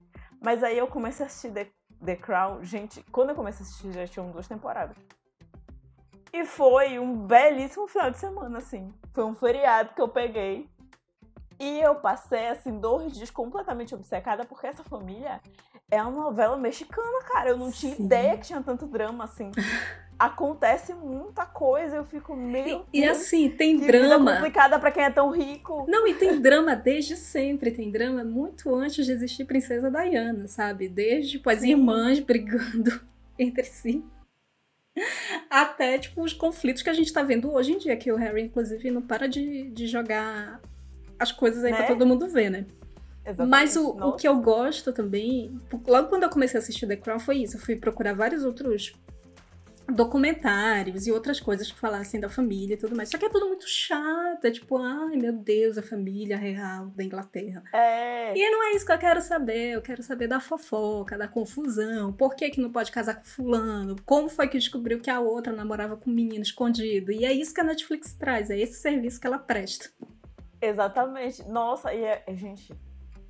[0.42, 1.68] Mas aí eu comecei a assistir The,
[2.04, 2.64] The Crown.
[2.64, 4.98] Gente, quando eu comecei a assistir, já tinham duas temporadas.
[6.32, 8.94] E foi um belíssimo final de semana, assim.
[9.14, 10.70] Foi um feriado que eu peguei.
[11.60, 15.42] E eu passei, assim, dois dias completamente obcecada, porque essa família
[15.90, 17.50] é uma novela mexicana, cara.
[17.50, 18.06] Eu não tinha Sim.
[18.06, 19.52] ideia que tinha tanto drama, assim.
[20.20, 22.86] Acontece muita coisa, eu fico meio.
[22.92, 24.36] E, e assim, tem drama.
[24.36, 25.86] complicada pra quem é tão rico.
[25.88, 27.70] Não, e tem drama desde sempre.
[27.72, 30.88] Tem drama muito antes de existir Princesa Diana, sabe?
[30.90, 31.72] Desde tipo, as Sim.
[31.72, 33.00] irmãs brigando
[33.38, 34.04] entre si.
[35.50, 38.44] Até, tipo, os conflitos que a gente tá vendo hoje em dia, que o Harry,
[38.44, 40.60] inclusive, não para de, de jogar
[41.20, 41.78] as coisas aí Né?
[41.78, 42.66] pra todo mundo ver, né?
[43.24, 43.50] Exatamente.
[43.52, 47.20] Mas o, o que eu gosto também, logo quando eu comecei a assistir The Crown
[47.20, 47.58] foi isso.
[47.58, 48.96] Eu fui procurar vários outros
[49.92, 53.10] documentários e outras coisas que falassem da família e tudo mais.
[53.10, 54.46] Só que é tudo muito chato.
[54.46, 57.64] É tipo, ai meu Deus, a família real da Inglaterra.
[57.74, 58.38] É.
[58.38, 59.76] E não é isso que eu quero saber.
[59.76, 62.12] Eu quero saber da fofoca, da confusão.
[62.12, 63.96] Por que, que não pode casar com fulano?
[64.06, 67.12] Como foi que descobriu que a outra namorava com um menino escondido?
[67.12, 68.50] E é isso que a Netflix traz.
[68.50, 69.90] É esse serviço que ela presta.
[70.62, 71.48] Exatamente.
[71.48, 72.74] Nossa, e é, gente,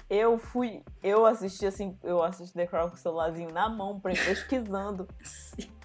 [0.09, 5.07] eu fui, eu assisti assim, eu assisti The Crown com o celularzinho na mão, pesquisando.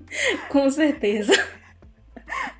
[0.48, 1.32] Com certeza.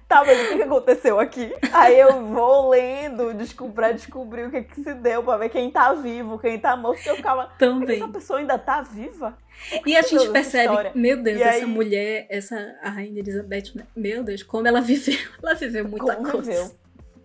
[0.09, 1.53] Tá, mas o que, aconteceu aqui?
[1.73, 5.69] Aí eu vou lendo desco- pra descobrir o que, que se deu, pra ver quem
[5.69, 7.05] tá vivo, quem tá morto.
[7.05, 7.97] Eu ficava, Também.
[7.97, 9.37] essa pessoa ainda tá viva?
[9.85, 10.93] E a gente percebe, história.
[10.95, 13.85] meu Deus, E essa aí- mulher, essa a rainha Elizabeth, né?
[13.97, 15.19] meu Deus, como ela viveu.
[15.43, 16.51] Ela viveu muita Como coisa.
[16.53, 16.71] viveu?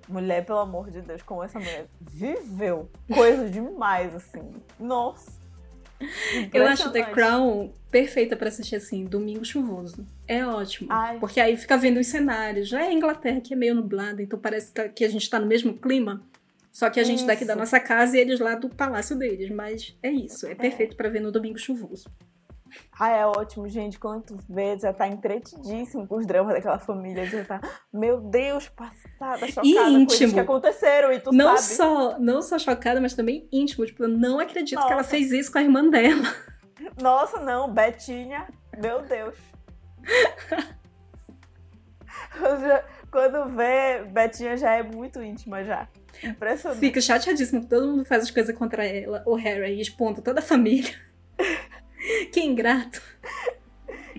[0.09, 4.41] Mulher, pelo amor de Deus, como essa mulher viveu coisa demais, assim.
[4.79, 5.39] Nossa.
[6.53, 7.03] Eu acho The.
[7.05, 10.05] Crown perfeita pra assistir assim, domingo chuvoso.
[10.27, 10.87] É ótimo.
[10.91, 11.19] Ai.
[11.19, 12.67] Porque aí fica vendo os cenários.
[12.69, 15.39] Já é a Inglaterra que é meio nublada, então parece que- que a gente tá
[15.39, 16.21] no mesmo clima.
[16.71, 17.27] Só que a gente Isso.
[17.27, 19.49] daqui da nossa casa e eles lá do palácio deles.
[19.49, 22.09] Mas é isso, é perfeito pra ver no domingo chuvoso.
[22.99, 23.99] Ah, é ótimo, gente.
[23.99, 27.25] Quanto vê, já tá entretidíssimo com os dramas daquela família.
[27.25, 27.61] Já tá,
[27.93, 29.67] meu Deus, passada, chocada.
[29.67, 29.91] E Coisas
[30.21, 30.33] íntimo.
[30.33, 31.75] que aconteceram e tu Não sabe.
[31.77, 33.85] só, não só chocada, mas também íntimo.
[33.85, 35.09] Tipo, eu não acredito que ela Nossa.
[35.09, 36.23] fez isso com a irmã dela.
[37.01, 38.47] Nossa, não, Betinha,
[38.81, 39.35] meu Deus.
[42.39, 45.87] Já- Quando vê, Betinha já é muito íntima já.
[46.23, 46.79] Impressionante.
[46.79, 49.21] Fico chateadíssima que todo mundo faz as coisas contra ela.
[49.25, 50.93] O Harry aí expondo toda a família.
[52.31, 53.01] que ingrato.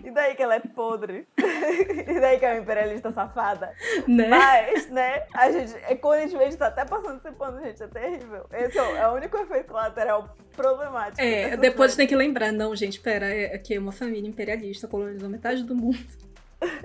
[0.05, 1.29] E daí que ela é podre.
[1.39, 3.73] e daí que é uma imperialista safada.
[4.09, 4.29] Né?
[4.29, 7.31] Mas, né, a gente, é quando a gente vê, a gente tá até passando esse
[7.37, 8.47] pano, gente, é terrível.
[8.53, 11.21] Esse é o, é único efeito colateral problemático.
[11.21, 11.99] É, dessa depois série.
[11.99, 15.75] tem que lembrar, não, gente, pera, é que é uma família imperialista, colonizou metade do
[15.75, 15.99] mundo.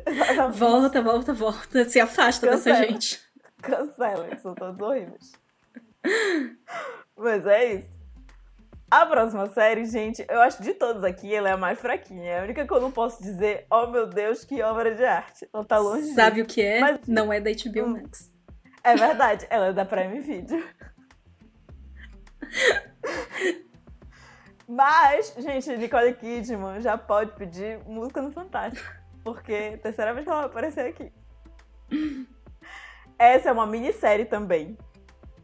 [0.06, 0.58] Exatamente.
[0.58, 2.92] Volta, volta, volta, se afasta dessa Cancela.
[2.92, 3.22] gente.
[3.62, 5.32] Cancela, que são todos horríveis.
[7.18, 7.97] Mas é isso.
[8.90, 12.24] A próxima série, gente, eu acho de todas aqui, ela é a mais fraquinha.
[12.32, 15.48] É a única que eu não posso dizer, oh meu Deus, que obra de arte.
[15.54, 16.80] Ela tá longe Sabe o que é?
[16.80, 18.02] Mas- Não é da HBO Hum.
[18.02, 18.32] Max.
[18.84, 20.64] É verdade, ela é da Prime Video.
[24.70, 28.90] Mas, gente, Nicole Kidman já pode pedir música no Fantástico.
[29.24, 31.12] Porque é a terceira vez que ela vai aparecer aqui.
[33.20, 34.78] Essa é uma minissérie também.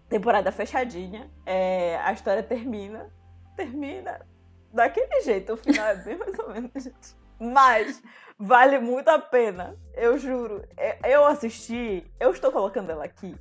[0.07, 1.29] Temporada fechadinha.
[1.45, 3.09] É, a história termina.
[3.56, 4.26] Termina
[4.72, 5.54] daquele jeito.
[5.54, 7.16] O final é bem mais ou menos, gente.
[7.39, 8.01] Mas
[8.38, 9.76] vale muito a pena.
[9.93, 10.64] Eu juro.
[10.78, 12.06] É, Eu assisti.
[12.20, 13.36] Eu estou colocando ela aqui.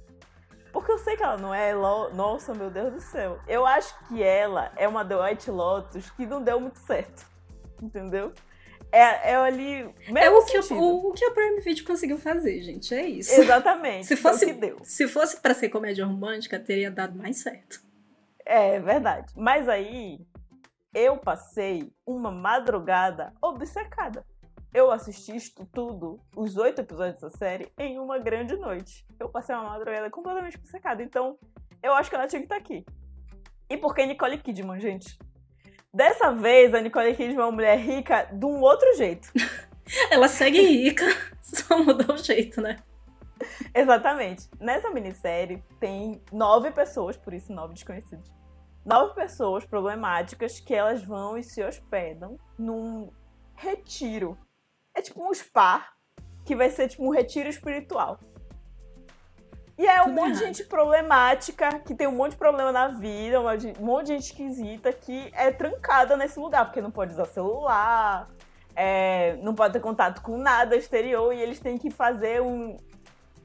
[0.72, 1.74] Porque eu sei que ela não é.
[1.74, 3.38] lo- Nossa, meu Deus do céu.
[3.46, 7.26] Eu acho que ela é uma The White Lotus que não deu muito certo.
[7.80, 8.32] Entendeu?
[8.90, 9.82] É, é ali.
[10.14, 12.94] É o que, a, o, o que a Prime Video conseguiu fazer, gente.
[12.94, 13.40] É isso.
[13.40, 14.04] Exatamente.
[14.08, 14.78] Se fosse, que deu.
[14.82, 17.80] se fosse pra ser comédia romântica, teria dado mais certo.
[18.44, 19.32] É verdade.
[19.36, 20.20] Mas aí
[20.94, 24.24] eu passei uma madrugada obcecada.
[24.74, 29.06] Eu assisti isto tudo, os oito episódios dessa série, em uma grande noite.
[29.18, 31.02] Eu passei uma madrugada completamente obcecada.
[31.02, 31.38] Então,
[31.82, 32.84] eu acho que ela tinha que estar aqui.
[33.68, 35.18] E por que Nicole Kidman, gente?
[35.92, 39.28] Dessa vez, a Nicole Kidman é uma mulher rica de um outro jeito.
[40.10, 41.04] Ela segue rica,
[41.42, 42.76] só mudou o jeito, né?
[43.74, 44.48] Exatamente.
[44.60, 48.30] Nessa minissérie tem nove pessoas, por isso nove desconhecidos.
[48.84, 53.10] Nove pessoas problemáticas que elas vão e se hospedam num
[53.54, 54.36] retiro.
[54.94, 55.86] É tipo um spa,
[56.44, 58.18] que vai ser tipo um retiro espiritual.
[59.78, 62.88] E é um Tudo monte de gente problemática, que tem um monte de problema na
[62.88, 66.80] vida, um monte de- um monte de gente esquisita que é trancada nesse lugar, porque
[66.80, 68.28] não pode usar celular,
[68.76, 72.76] é, não pode ter contato com nada exterior, e eles têm que fazer um,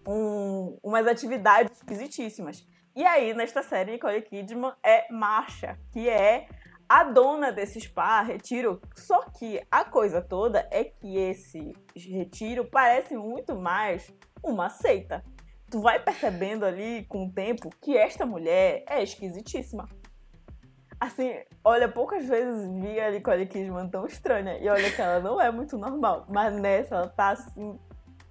[0.07, 2.65] um- umas atividades esquisitíssimas.
[2.95, 6.47] E aí, nesta série, Nicole Kidman é Marcha, que é
[6.89, 8.81] a dona desse spa, retiro.
[8.95, 15.23] Só que a coisa toda é que esse retiro parece muito mais uma seita.
[15.69, 19.87] Tu vai percebendo ali com o tempo que esta mulher é esquisitíssima.
[20.99, 24.57] Assim, olha, poucas vezes vi a Nicole Kidman tão estranha.
[24.57, 26.25] E olha que ela não é muito normal.
[26.29, 27.77] Mas nessa, ela tá assim,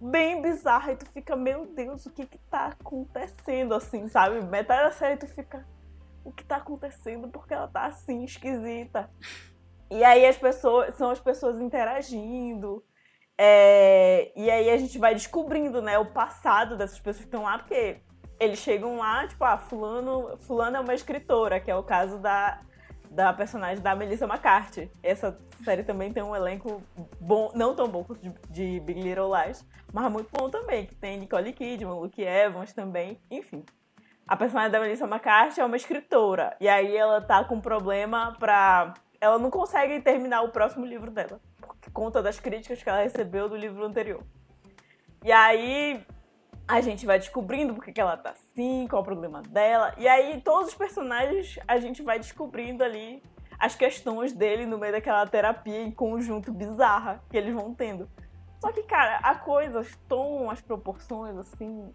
[0.01, 0.92] bem bizarra.
[0.92, 4.40] E tu fica, meu Deus, o que que tá acontecendo, assim, sabe?
[4.42, 5.66] Metade da série tu fica,
[6.24, 7.28] o que tá acontecendo?
[7.28, 9.11] Porque ela tá assim, esquisita.
[9.90, 12.84] E aí as pessoas, são as pessoas interagindo.
[13.38, 17.59] É, e aí a gente vai descobrindo, né, o passado dessas pessoas que estão lá,
[17.59, 18.01] porque
[18.40, 22.61] eles chegam lá, tipo, ah, fulano, fulano é uma escritora, que é o caso da,
[23.11, 24.90] da personagem da Melissa McCarthy.
[25.02, 26.82] Essa série também tem um elenco
[27.20, 31.18] bom, não tão bom de, de Big Little Lies, mas muito bom também, que tem
[31.18, 33.64] Nicole Kidman, Luke Evans também, enfim.
[34.26, 38.94] A personagem da Melissa McCarthy é uma escritora, e aí ela tá com problema pra...
[39.20, 41.40] Ela não consegue terminar o próximo livro dela,
[41.80, 44.22] por conta das críticas que ela recebeu do livro anterior.
[45.24, 46.04] E aí
[46.68, 49.94] a gente vai descobrindo porque que ela tá assim, qual é o problema dela.
[49.96, 53.22] E aí, todos os personagens, a gente vai descobrindo ali
[53.58, 58.08] as questões dele no meio daquela terapia em conjunto bizarra que eles vão tendo.
[58.60, 61.94] Só que, cara, a coisa toma as proporções, assim,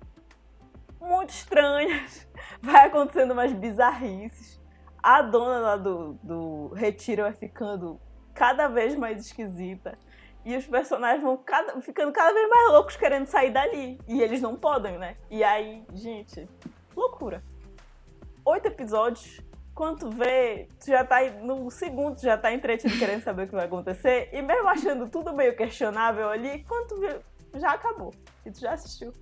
[1.00, 2.28] muito estranhas.
[2.62, 4.62] Vai acontecendo umas bizarrices.
[5.04, 8.00] A dona lá do, do retiro vai ficando
[8.36, 9.98] cada vez mais esquisita.
[10.44, 14.00] E os personagens vão cada- ficando cada vez mais loucos querendo sair dali.
[14.08, 15.16] E eles não podem, né?
[15.30, 16.48] E aí, gente,
[16.96, 17.44] loucura.
[18.46, 19.40] Oito episódios.
[19.74, 23.66] Quando vê, tu já tá no segundo, já tá entretido querendo saber o que vai
[23.66, 24.30] acontecer.
[24.34, 27.20] E mesmo achando tudo meio questionável ali, quando tu vê,
[27.60, 28.14] já acabou.
[28.46, 29.14] E tu já assistiu.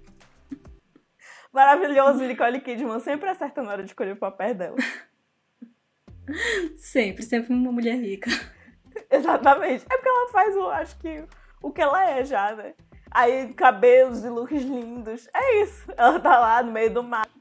[1.54, 4.78] Maravilhoso, Nicole Kidman sempre acerta na hora de escolher o papel dela.
[6.78, 8.30] Sempre, sempre uma mulher rica.
[9.10, 9.86] Exatamente.
[9.90, 11.24] É porque ela faz, o, acho que,
[11.62, 12.74] o que ela é já, né?
[13.12, 15.28] Aí, cabelos e looks lindos.
[15.34, 15.92] É isso.
[15.98, 17.32] Ela tá lá no meio do mato.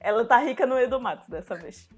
[0.00, 1.88] Ela tá rica no meio do mato dessa vez.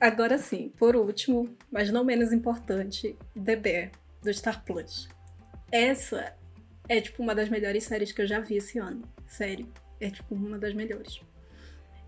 [0.00, 3.90] Agora sim, por último, mas não menos importante, The Bear,
[4.22, 5.08] do Star Plus.
[5.70, 6.34] Essa
[6.88, 9.02] é, tipo, uma das melhores séries que eu já vi esse ano.
[9.26, 9.70] Sério.
[10.00, 11.20] É, tipo, uma das melhores.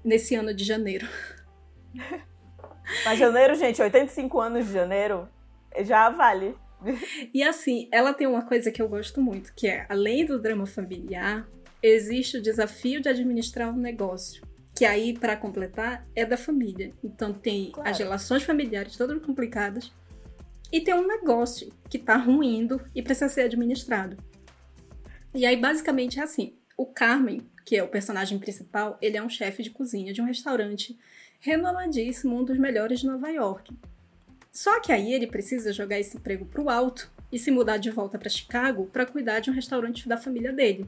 [0.05, 1.09] Nesse ano de janeiro.
[3.05, 5.28] Mas janeiro, gente, 85 anos de janeiro,
[5.80, 6.55] já vale.
[7.34, 10.66] E assim, ela tem uma coisa que eu gosto muito, que é, além do drama
[10.66, 11.49] familiar,
[11.82, 14.43] existe o desafio de administrar um negócio.
[14.74, 16.93] Que aí, para completar, é da família.
[17.03, 17.91] Então tem claro.
[17.91, 19.93] as relações familiares todas complicadas.
[20.70, 24.16] E tem um negócio que tá ruindo e precisa ser administrado.
[25.34, 26.55] E aí, basicamente, é assim.
[26.76, 30.26] O Carmen, que é o personagem principal, ele é um chefe de cozinha de um
[30.26, 30.97] restaurante
[31.41, 33.76] renomadíssimo, um dos melhores de Nova York.
[34.51, 38.18] Só que aí ele precisa jogar esse emprego pro alto e se mudar de volta
[38.18, 40.86] para Chicago para cuidar de um restaurante da família dele.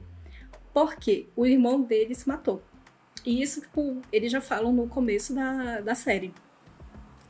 [0.73, 2.61] Porque o irmão dele se matou.
[3.25, 6.33] E isso, tipo, eles já falam no começo da, da série.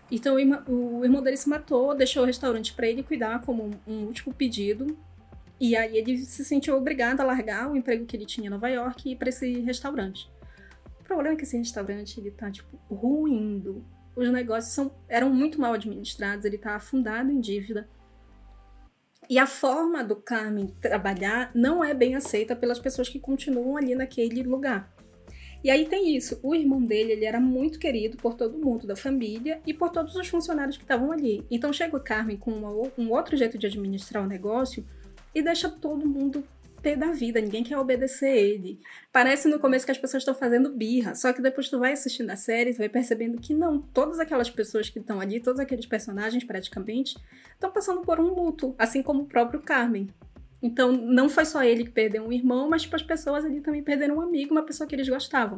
[0.09, 4.34] Então o irmão dele se matou, deixou o restaurante para ele cuidar como um último
[4.34, 4.97] pedido.
[5.59, 8.67] E aí ele se sentiu obrigado a largar o emprego que ele tinha em Nova
[8.67, 10.30] York e ir para esse restaurante
[11.12, 13.86] problema é que esse restaurante, ele tá, tipo, ruindo.
[14.16, 17.89] Os negócios são, eram muito mal administrados, ele tá afundado em dívida.
[19.30, 23.93] E a forma do Carmen trabalhar não é bem aceita pelas pessoas que continuam ali
[23.93, 24.93] naquele lugar.
[25.64, 28.95] E aí tem isso, o irmão dele, ele era muito querido por todo mundo da
[28.95, 31.45] família e por todos os funcionários que estavam ali.
[31.51, 34.84] Então chega o Carmen com uma, um outro jeito de administrar o negócio
[35.36, 36.43] e deixa todo mundo
[36.82, 38.79] pé da vida, ninguém quer obedecer ele.
[39.11, 42.29] Parece no começo que as pessoas estão fazendo birra, só que depois tu vai assistindo
[42.29, 45.86] a série, tu vai percebendo que não, todas aquelas pessoas que estão ali, todos aqueles
[45.86, 47.17] personagens praticamente,
[47.53, 50.09] estão passando por um luto, assim como o próprio Carmen.
[50.61, 53.84] Então, não foi só ele que perdeu um irmão, mas tipo, as pessoas ali também
[53.84, 55.57] perderam um amigo, uma pessoa que eles gostavam.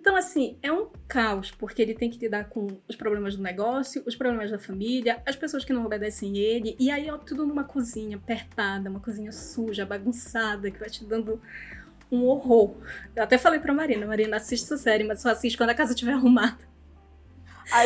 [0.00, 4.02] Então, assim, é um caos, porque ele tem que lidar com os problemas do negócio,
[4.06, 7.64] os problemas da família, as pessoas que não obedecem ele, e aí é tudo numa
[7.64, 11.38] cozinha apertada, uma cozinha suja, bagunçada, que vai te dando
[12.10, 12.76] um horror.
[13.14, 15.92] Eu até falei pra Marina, Marina, assiste essa série, mas só assiste quando a casa
[15.92, 16.70] estiver arrumada.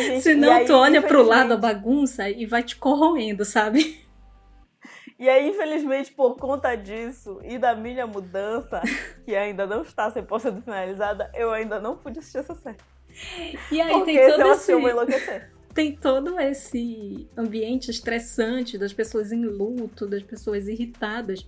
[0.00, 4.03] Gente, Senão aí, tu olha pro lado a bagunça e vai te corroendo, sabe?
[5.18, 8.82] E aí, infelizmente, por conta disso e da minha mudança,
[9.24, 12.78] que ainda não está 100% finalizada, eu ainda não pude assistir essa série.
[13.70, 14.72] E aí Porque tem todo esse...
[14.72, 15.54] enlouquecer.
[15.72, 21.46] Tem todo esse ambiente estressante das pessoas em luto, das pessoas irritadas.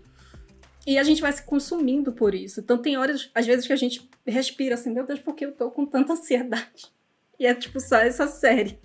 [0.86, 2.60] E a gente vai se consumindo por isso.
[2.60, 5.52] Então tem horas, às vezes, que a gente respira assim, meu Deus, por que eu
[5.52, 6.92] tô com tanta ansiedade?
[7.38, 8.78] E é tipo só essa série.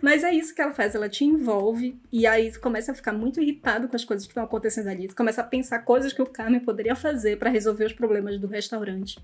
[0.00, 3.12] Mas é isso que ela faz, ela te envolve e aí tu começa a ficar
[3.12, 5.08] muito irritado com as coisas que estão acontecendo ali.
[5.08, 8.46] Tu começa a pensar coisas que o Carmen poderia fazer para resolver os problemas do
[8.46, 9.18] restaurante.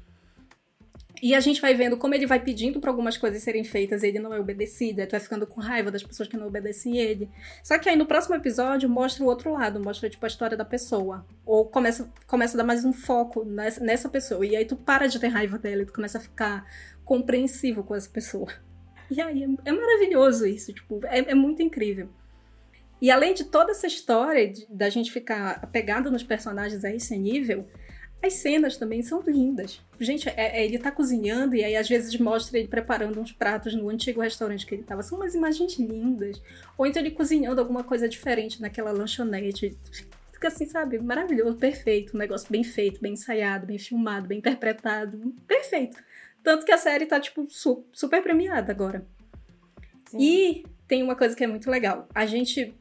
[1.20, 4.06] E a gente vai vendo como ele vai pedindo para algumas coisas serem feitas e
[4.06, 6.96] ele não é obedecido, aí tu vai ficando com raiva das pessoas que não obedecem
[6.96, 7.28] ele.
[7.62, 10.64] Só que aí no próximo episódio mostra o outro lado, mostra tipo a história da
[10.64, 11.26] pessoa.
[11.44, 14.46] Ou começa, começa a dar mais um foco nessa, nessa pessoa.
[14.46, 16.64] E aí tu para de ter raiva dela e tu começa a ficar
[17.04, 18.52] compreensivo com essa pessoa.
[19.10, 22.08] E aí é, maravilhoso isso, tipo, é, é, muito incrível.
[23.00, 27.16] E além de toda essa história de, da gente ficar apegado nos personagens a esse
[27.16, 27.66] nível,
[28.22, 29.80] as cenas também são lindas.
[30.00, 33.74] Gente, é, é, ele tá cozinhando e aí às vezes mostra ele preparando uns pratos
[33.74, 35.02] no antigo restaurante que ele tava.
[35.02, 36.42] São umas imagens lindas.
[36.76, 39.78] Ou então ele cozinhando alguma coisa diferente naquela lanchonete.
[40.32, 40.98] Fica assim, sabe?
[40.98, 42.16] Maravilhoso, perfeito.
[42.16, 45.32] Um negócio bem feito, bem ensaiado, bem filmado, bem interpretado.
[45.46, 45.96] Perfeito.
[46.48, 49.06] Tanto que a série tá, tipo, su super premiada agora.
[50.06, 50.16] Sim.
[50.18, 52.08] E tem uma coisa que é muito legal.
[52.14, 52.74] A gente.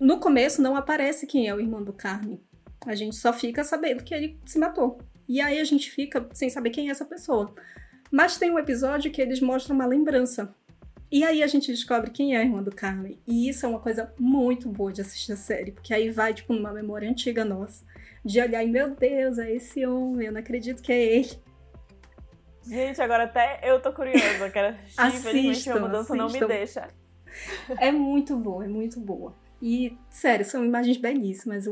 [0.00, 2.40] No começo não aparece quem é o irmão do Carmen.
[2.84, 4.98] A gente só fica sabendo que ele se matou.
[5.28, 7.54] E aí a gente fica sem saber quem é essa pessoa.
[8.10, 10.52] Mas tem um episódio que eles mostram uma lembrança.
[11.08, 13.16] E aí a gente descobre quem é a irmã do Carmen.
[13.24, 16.52] E isso é uma coisa muito boa de assistir a série, porque aí vai, tipo,
[16.52, 17.84] numa memória antiga nossa.
[18.24, 21.51] De olhar e, meu Deus, é esse homem, eu não acredito que é ele.
[22.66, 26.16] Gente, agora até eu tô curiosa, quero assistir, infelizmente a mudança assistam.
[26.16, 26.88] não me deixa.
[27.78, 29.34] É muito boa, é muito boa.
[29.60, 31.66] E, sério, são imagens belíssimas.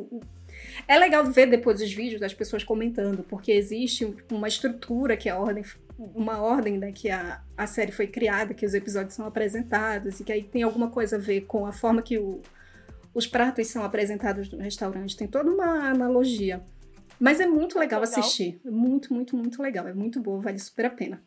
[0.87, 5.39] É legal ver depois os vídeos das pessoas comentando, porque existe uma estrutura que a
[5.39, 5.65] ordem,
[5.99, 10.25] uma ordem né, que a, a série foi criada, que os episódios são apresentados, e
[10.25, 12.41] que aí tem alguma coisa a ver com a forma que o,
[13.13, 15.17] os pratos são apresentados no restaurante.
[15.17, 16.63] Tem toda uma analogia.
[17.21, 18.59] Mas é muito legal, legal assistir.
[18.65, 19.87] Muito, muito, muito legal.
[19.87, 21.23] É muito boa, vale super a pena.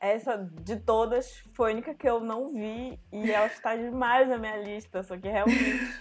[0.00, 4.38] Essa de todas foi a única que eu não vi e ela está demais na
[4.38, 5.94] minha lista, só que realmente.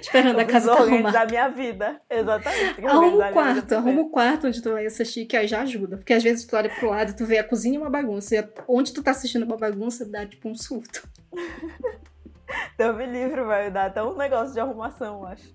[0.00, 1.20] Esperando a casa tá arrumada.
[1.20, 2.02] da minha vida.
[2.10, 2.84] Exatamente.
[2.84, 5.96] Arruma o quarto, arruma o quarto onde tu vai assistir, que aí já ajuda.
[5.98, 8.34] Porque às vezes tu olha pro lado, tu vê a cozinha uma bagunça.
[8.34, 11.08] E onde tu tá assistindo uma bagunça, dá tipo um surto.
[12.78, 15.52] Deus me livre, vai dar até um negócio de arrumação, eu acho.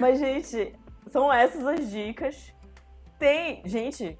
[0.00, 0.74] Mas, gente,
[1.08, 2.52] são essas as dicas.
[3.18, 4.18] Tem, gente,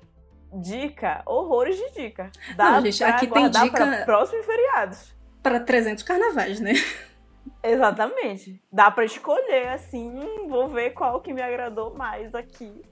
[0.52, 2.30] dica, horrores de dica.
[2.56, 5.14] Dá Não, gente, aqui tem dica próximos feriados.
[5.42, 6.72] Para 300 carnavais, né?
[7.62, 8.60] Exatamente.
[8.72, 12.82] Dá para escolher assim, vou ver qual que me agradou mais aqui.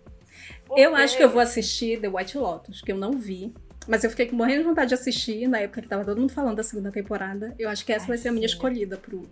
[0.67, 0.81] Porque...
[0.81, 3.55] Eu acho que eu vou assistir The White Lotus, que eu não vi.
[3.89, 6.57] Mas eu fiquei morrendo de vontade de assistir na época que tava todo mundo falando
[6.57, 7.55] da segunda temporada.
[7.59, 9.23] Eu acho que essa Ai, vai ser a minha escolhida pro,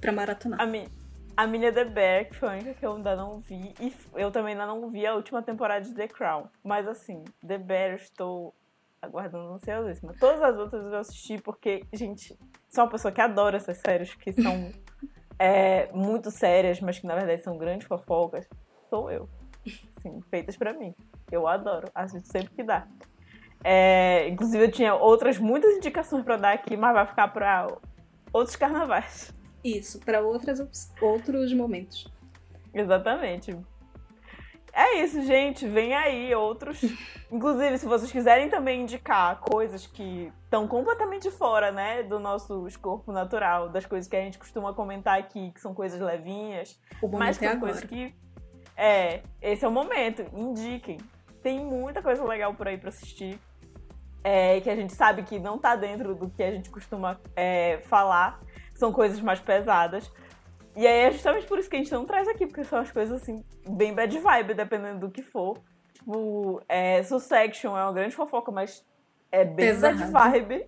[0.00, 0.60] pra maratonar.
[0.60, 0.88] A, mi,
[1.36, 3.72] a minha The Bear, que foi a única que eu ainda não vi.
[3.80, 6.48] E eu também ainda não vi a última temporada de The Crown.
[6.64, 8.54] Mas assim, The Bear eu estou
[9.00, 10.14] aguardando ansiosíssima.
[10.18, 12.38] Todas as outras eu assisti porque, gente,
[12.68, 14.72] sou uma pessoa que adora essas séries que são
[15.38, 18.48] é, muito sérias, mas que na verdade são grandes fofocas.
[18.90, 19.28] Sou eu.
[20.02, 20.94] Sim, feitas para mim.
[21.30, 21.88] Eu adoro.
[21.94, 22.86] Assisto sempre que dá.
[23.64, 27.68] É, inclusive, eu tinha outras muitas indicações para dar aqui, mas vai ficar para
[28.32, 29.32] outros carnavais.
[29.62, 32.12] Isso, para outros momentos.
[32.74, 33.56] Exatamente.
[34.72, 35.68] É isso, gente.
[35.68, 36.80] Vem aí outros.
[37.30, 43.12] Inclusive, se vocês quiserem também indicar coisas que estão completamente fora, né, do nosso escorpo
[43.12, 46.78] natural, das coisas que a gente costuma comentar aqui, que são coisas levinhas,
[47.12, 48.14] mas que é são coisas que.
[48.74, 50.24] É, esse é o momento.
[50.34, 50.98] Indiquem.
[51.42, 53.38] Tem muita coisa legal por aí para assistir
[54.24, 57.80] é, que a gente sabe que não tá dentro do que a gente costuma é,
[57.84, 58.40] falar,
[58.74, 60.10] são coisas mais pesadas.
[60.74, 62.90] E aí é justamente por isso que a gente não traz aqui, porque são as
[62.90, 65.58] coisas assim, bem bad vibe, dependendo do que for.
[65.92, 68.84] Tipo, é, Sussection é uma grande fofoca, mas
[69.30, 69.98] é bem Pesado.
[69.98, 70.66] bad vibe.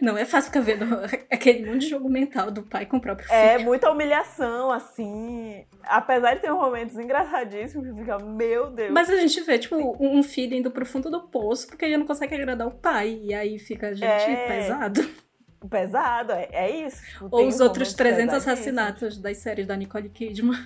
[0.00, 0.84] Não é fácil ficar vendo
[1.30, 3.62] aquele monte de jogo mental do pai com o próprio é filho.
[3.62, 5.64] É muita humilhação, assim.
[5.82, 8.92] Apesar de ter momentos engraçadíssimos, que fica, meu Deus.
[8.92, 12.06] Mas a gente vê, tipo, um filho indo pro fundo do poço porque ele não
[12.06, 13.18] consegue agradar o pai.
[13.22, 14.46] E aí fica, gente, é...
[14.46, 15.24] pesado.
[15.68, 17.02] Pesado, é, é isso.
[17.12, 20.58] Tipo, Ou os outros 300 assassinatos das séries da Nicole Kidman.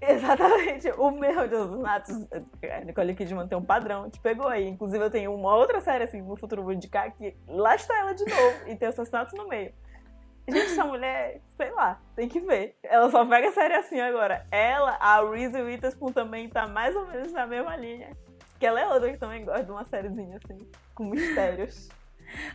[0.00, 0.90] Exatamente.
[0.92, 2.26] O meu de assassinatos,
[2.62, 4.68] a Nicole Kidman tem um padrão, te pegou aí.
[4.68, 8.14] Inclusive, eu tenho uma outra série, assim, no futuro vou indicar, que lá está ela
[8.14, 9.72] de novo e tem assassinatos no meio.
[10.48, 12.76] Gente, essa mulher, sei lá, tem que ver.
[12.82, 14.46] Ela só pega série assim agora.
[14.50, 18.16] Ela, a Reese Witherspoon também tá mais ou menos na mesma linha.
[18.58, 20.58] Que ela é outra que também gosta de uma sériezinha assim,
[20.94, 21.88] com mistérios.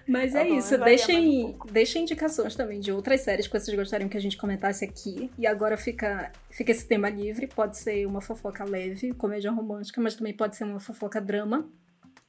[0.08, 4.10] Mas tá é bom, isso, deixem, deixem indicações também de outras séries que vocês gostariam
[4.10, 5.32] que a gente comentasse aqui.
[5.38, 7.48] E agora fica, fica esse tema livre.
[7.48, 11.70] Pode ser uma fofoca leve, comédia romântica, mas também pode ser uma fofoca drama.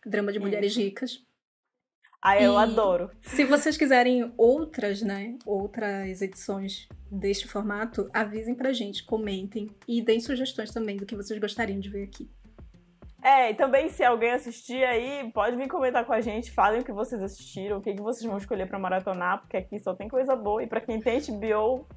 [0.04, 0.80] Drama de mulheres isso.
[0.80, 1.26] ricas.
[2.22, 3.10] Ah, eu e adoro.
[3.22, 10.20] Se vocês quiserem outras, né, outras edições deste formato, avisem pra gente, comentem e deem
[10.20, 12.28] sugestões também do que vocês gostariam de ver aqui.
[13.26, 16.84] É, e também se alguém assistir aí, pode vir comentar com a gente, falem o
[16.84, 20.06] que vocês assistiram, o que, que vocês vão escolher para maratonar, porque aqui só tem
[20.06, 20.62] coisa boa.
[20.62, 21.88] E para quem tem HBO,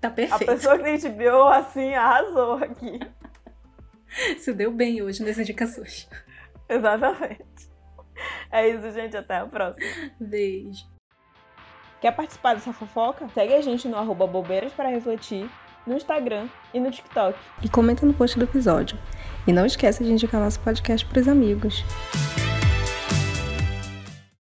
[0.00, 0.50] tá perfeito.
[0.50, 2.98] A pessoa que tem HBO, assim, arrasou aqui.
[4.40, 6.08] Se deu bem hoje nas indicações.
[6.66, 7.68] Exatamente.
[8.50, 9.18] É isso, gente.
[9.18, 9.86] Até a próxima.
[10.18, 10.86] Beijo.
[12.00, 13.28] Quer participar dessa fofoca?
[13.34, 15.46] Segue a gente no arroba bobeiras para refletir,
[15.86, 17.38] no Instagram e no TikTok.
[17.62, 18.98] E comenta no post do episódio.
[19.48, 21.82] E não esqueça de indicar nosso podcast para os amigos.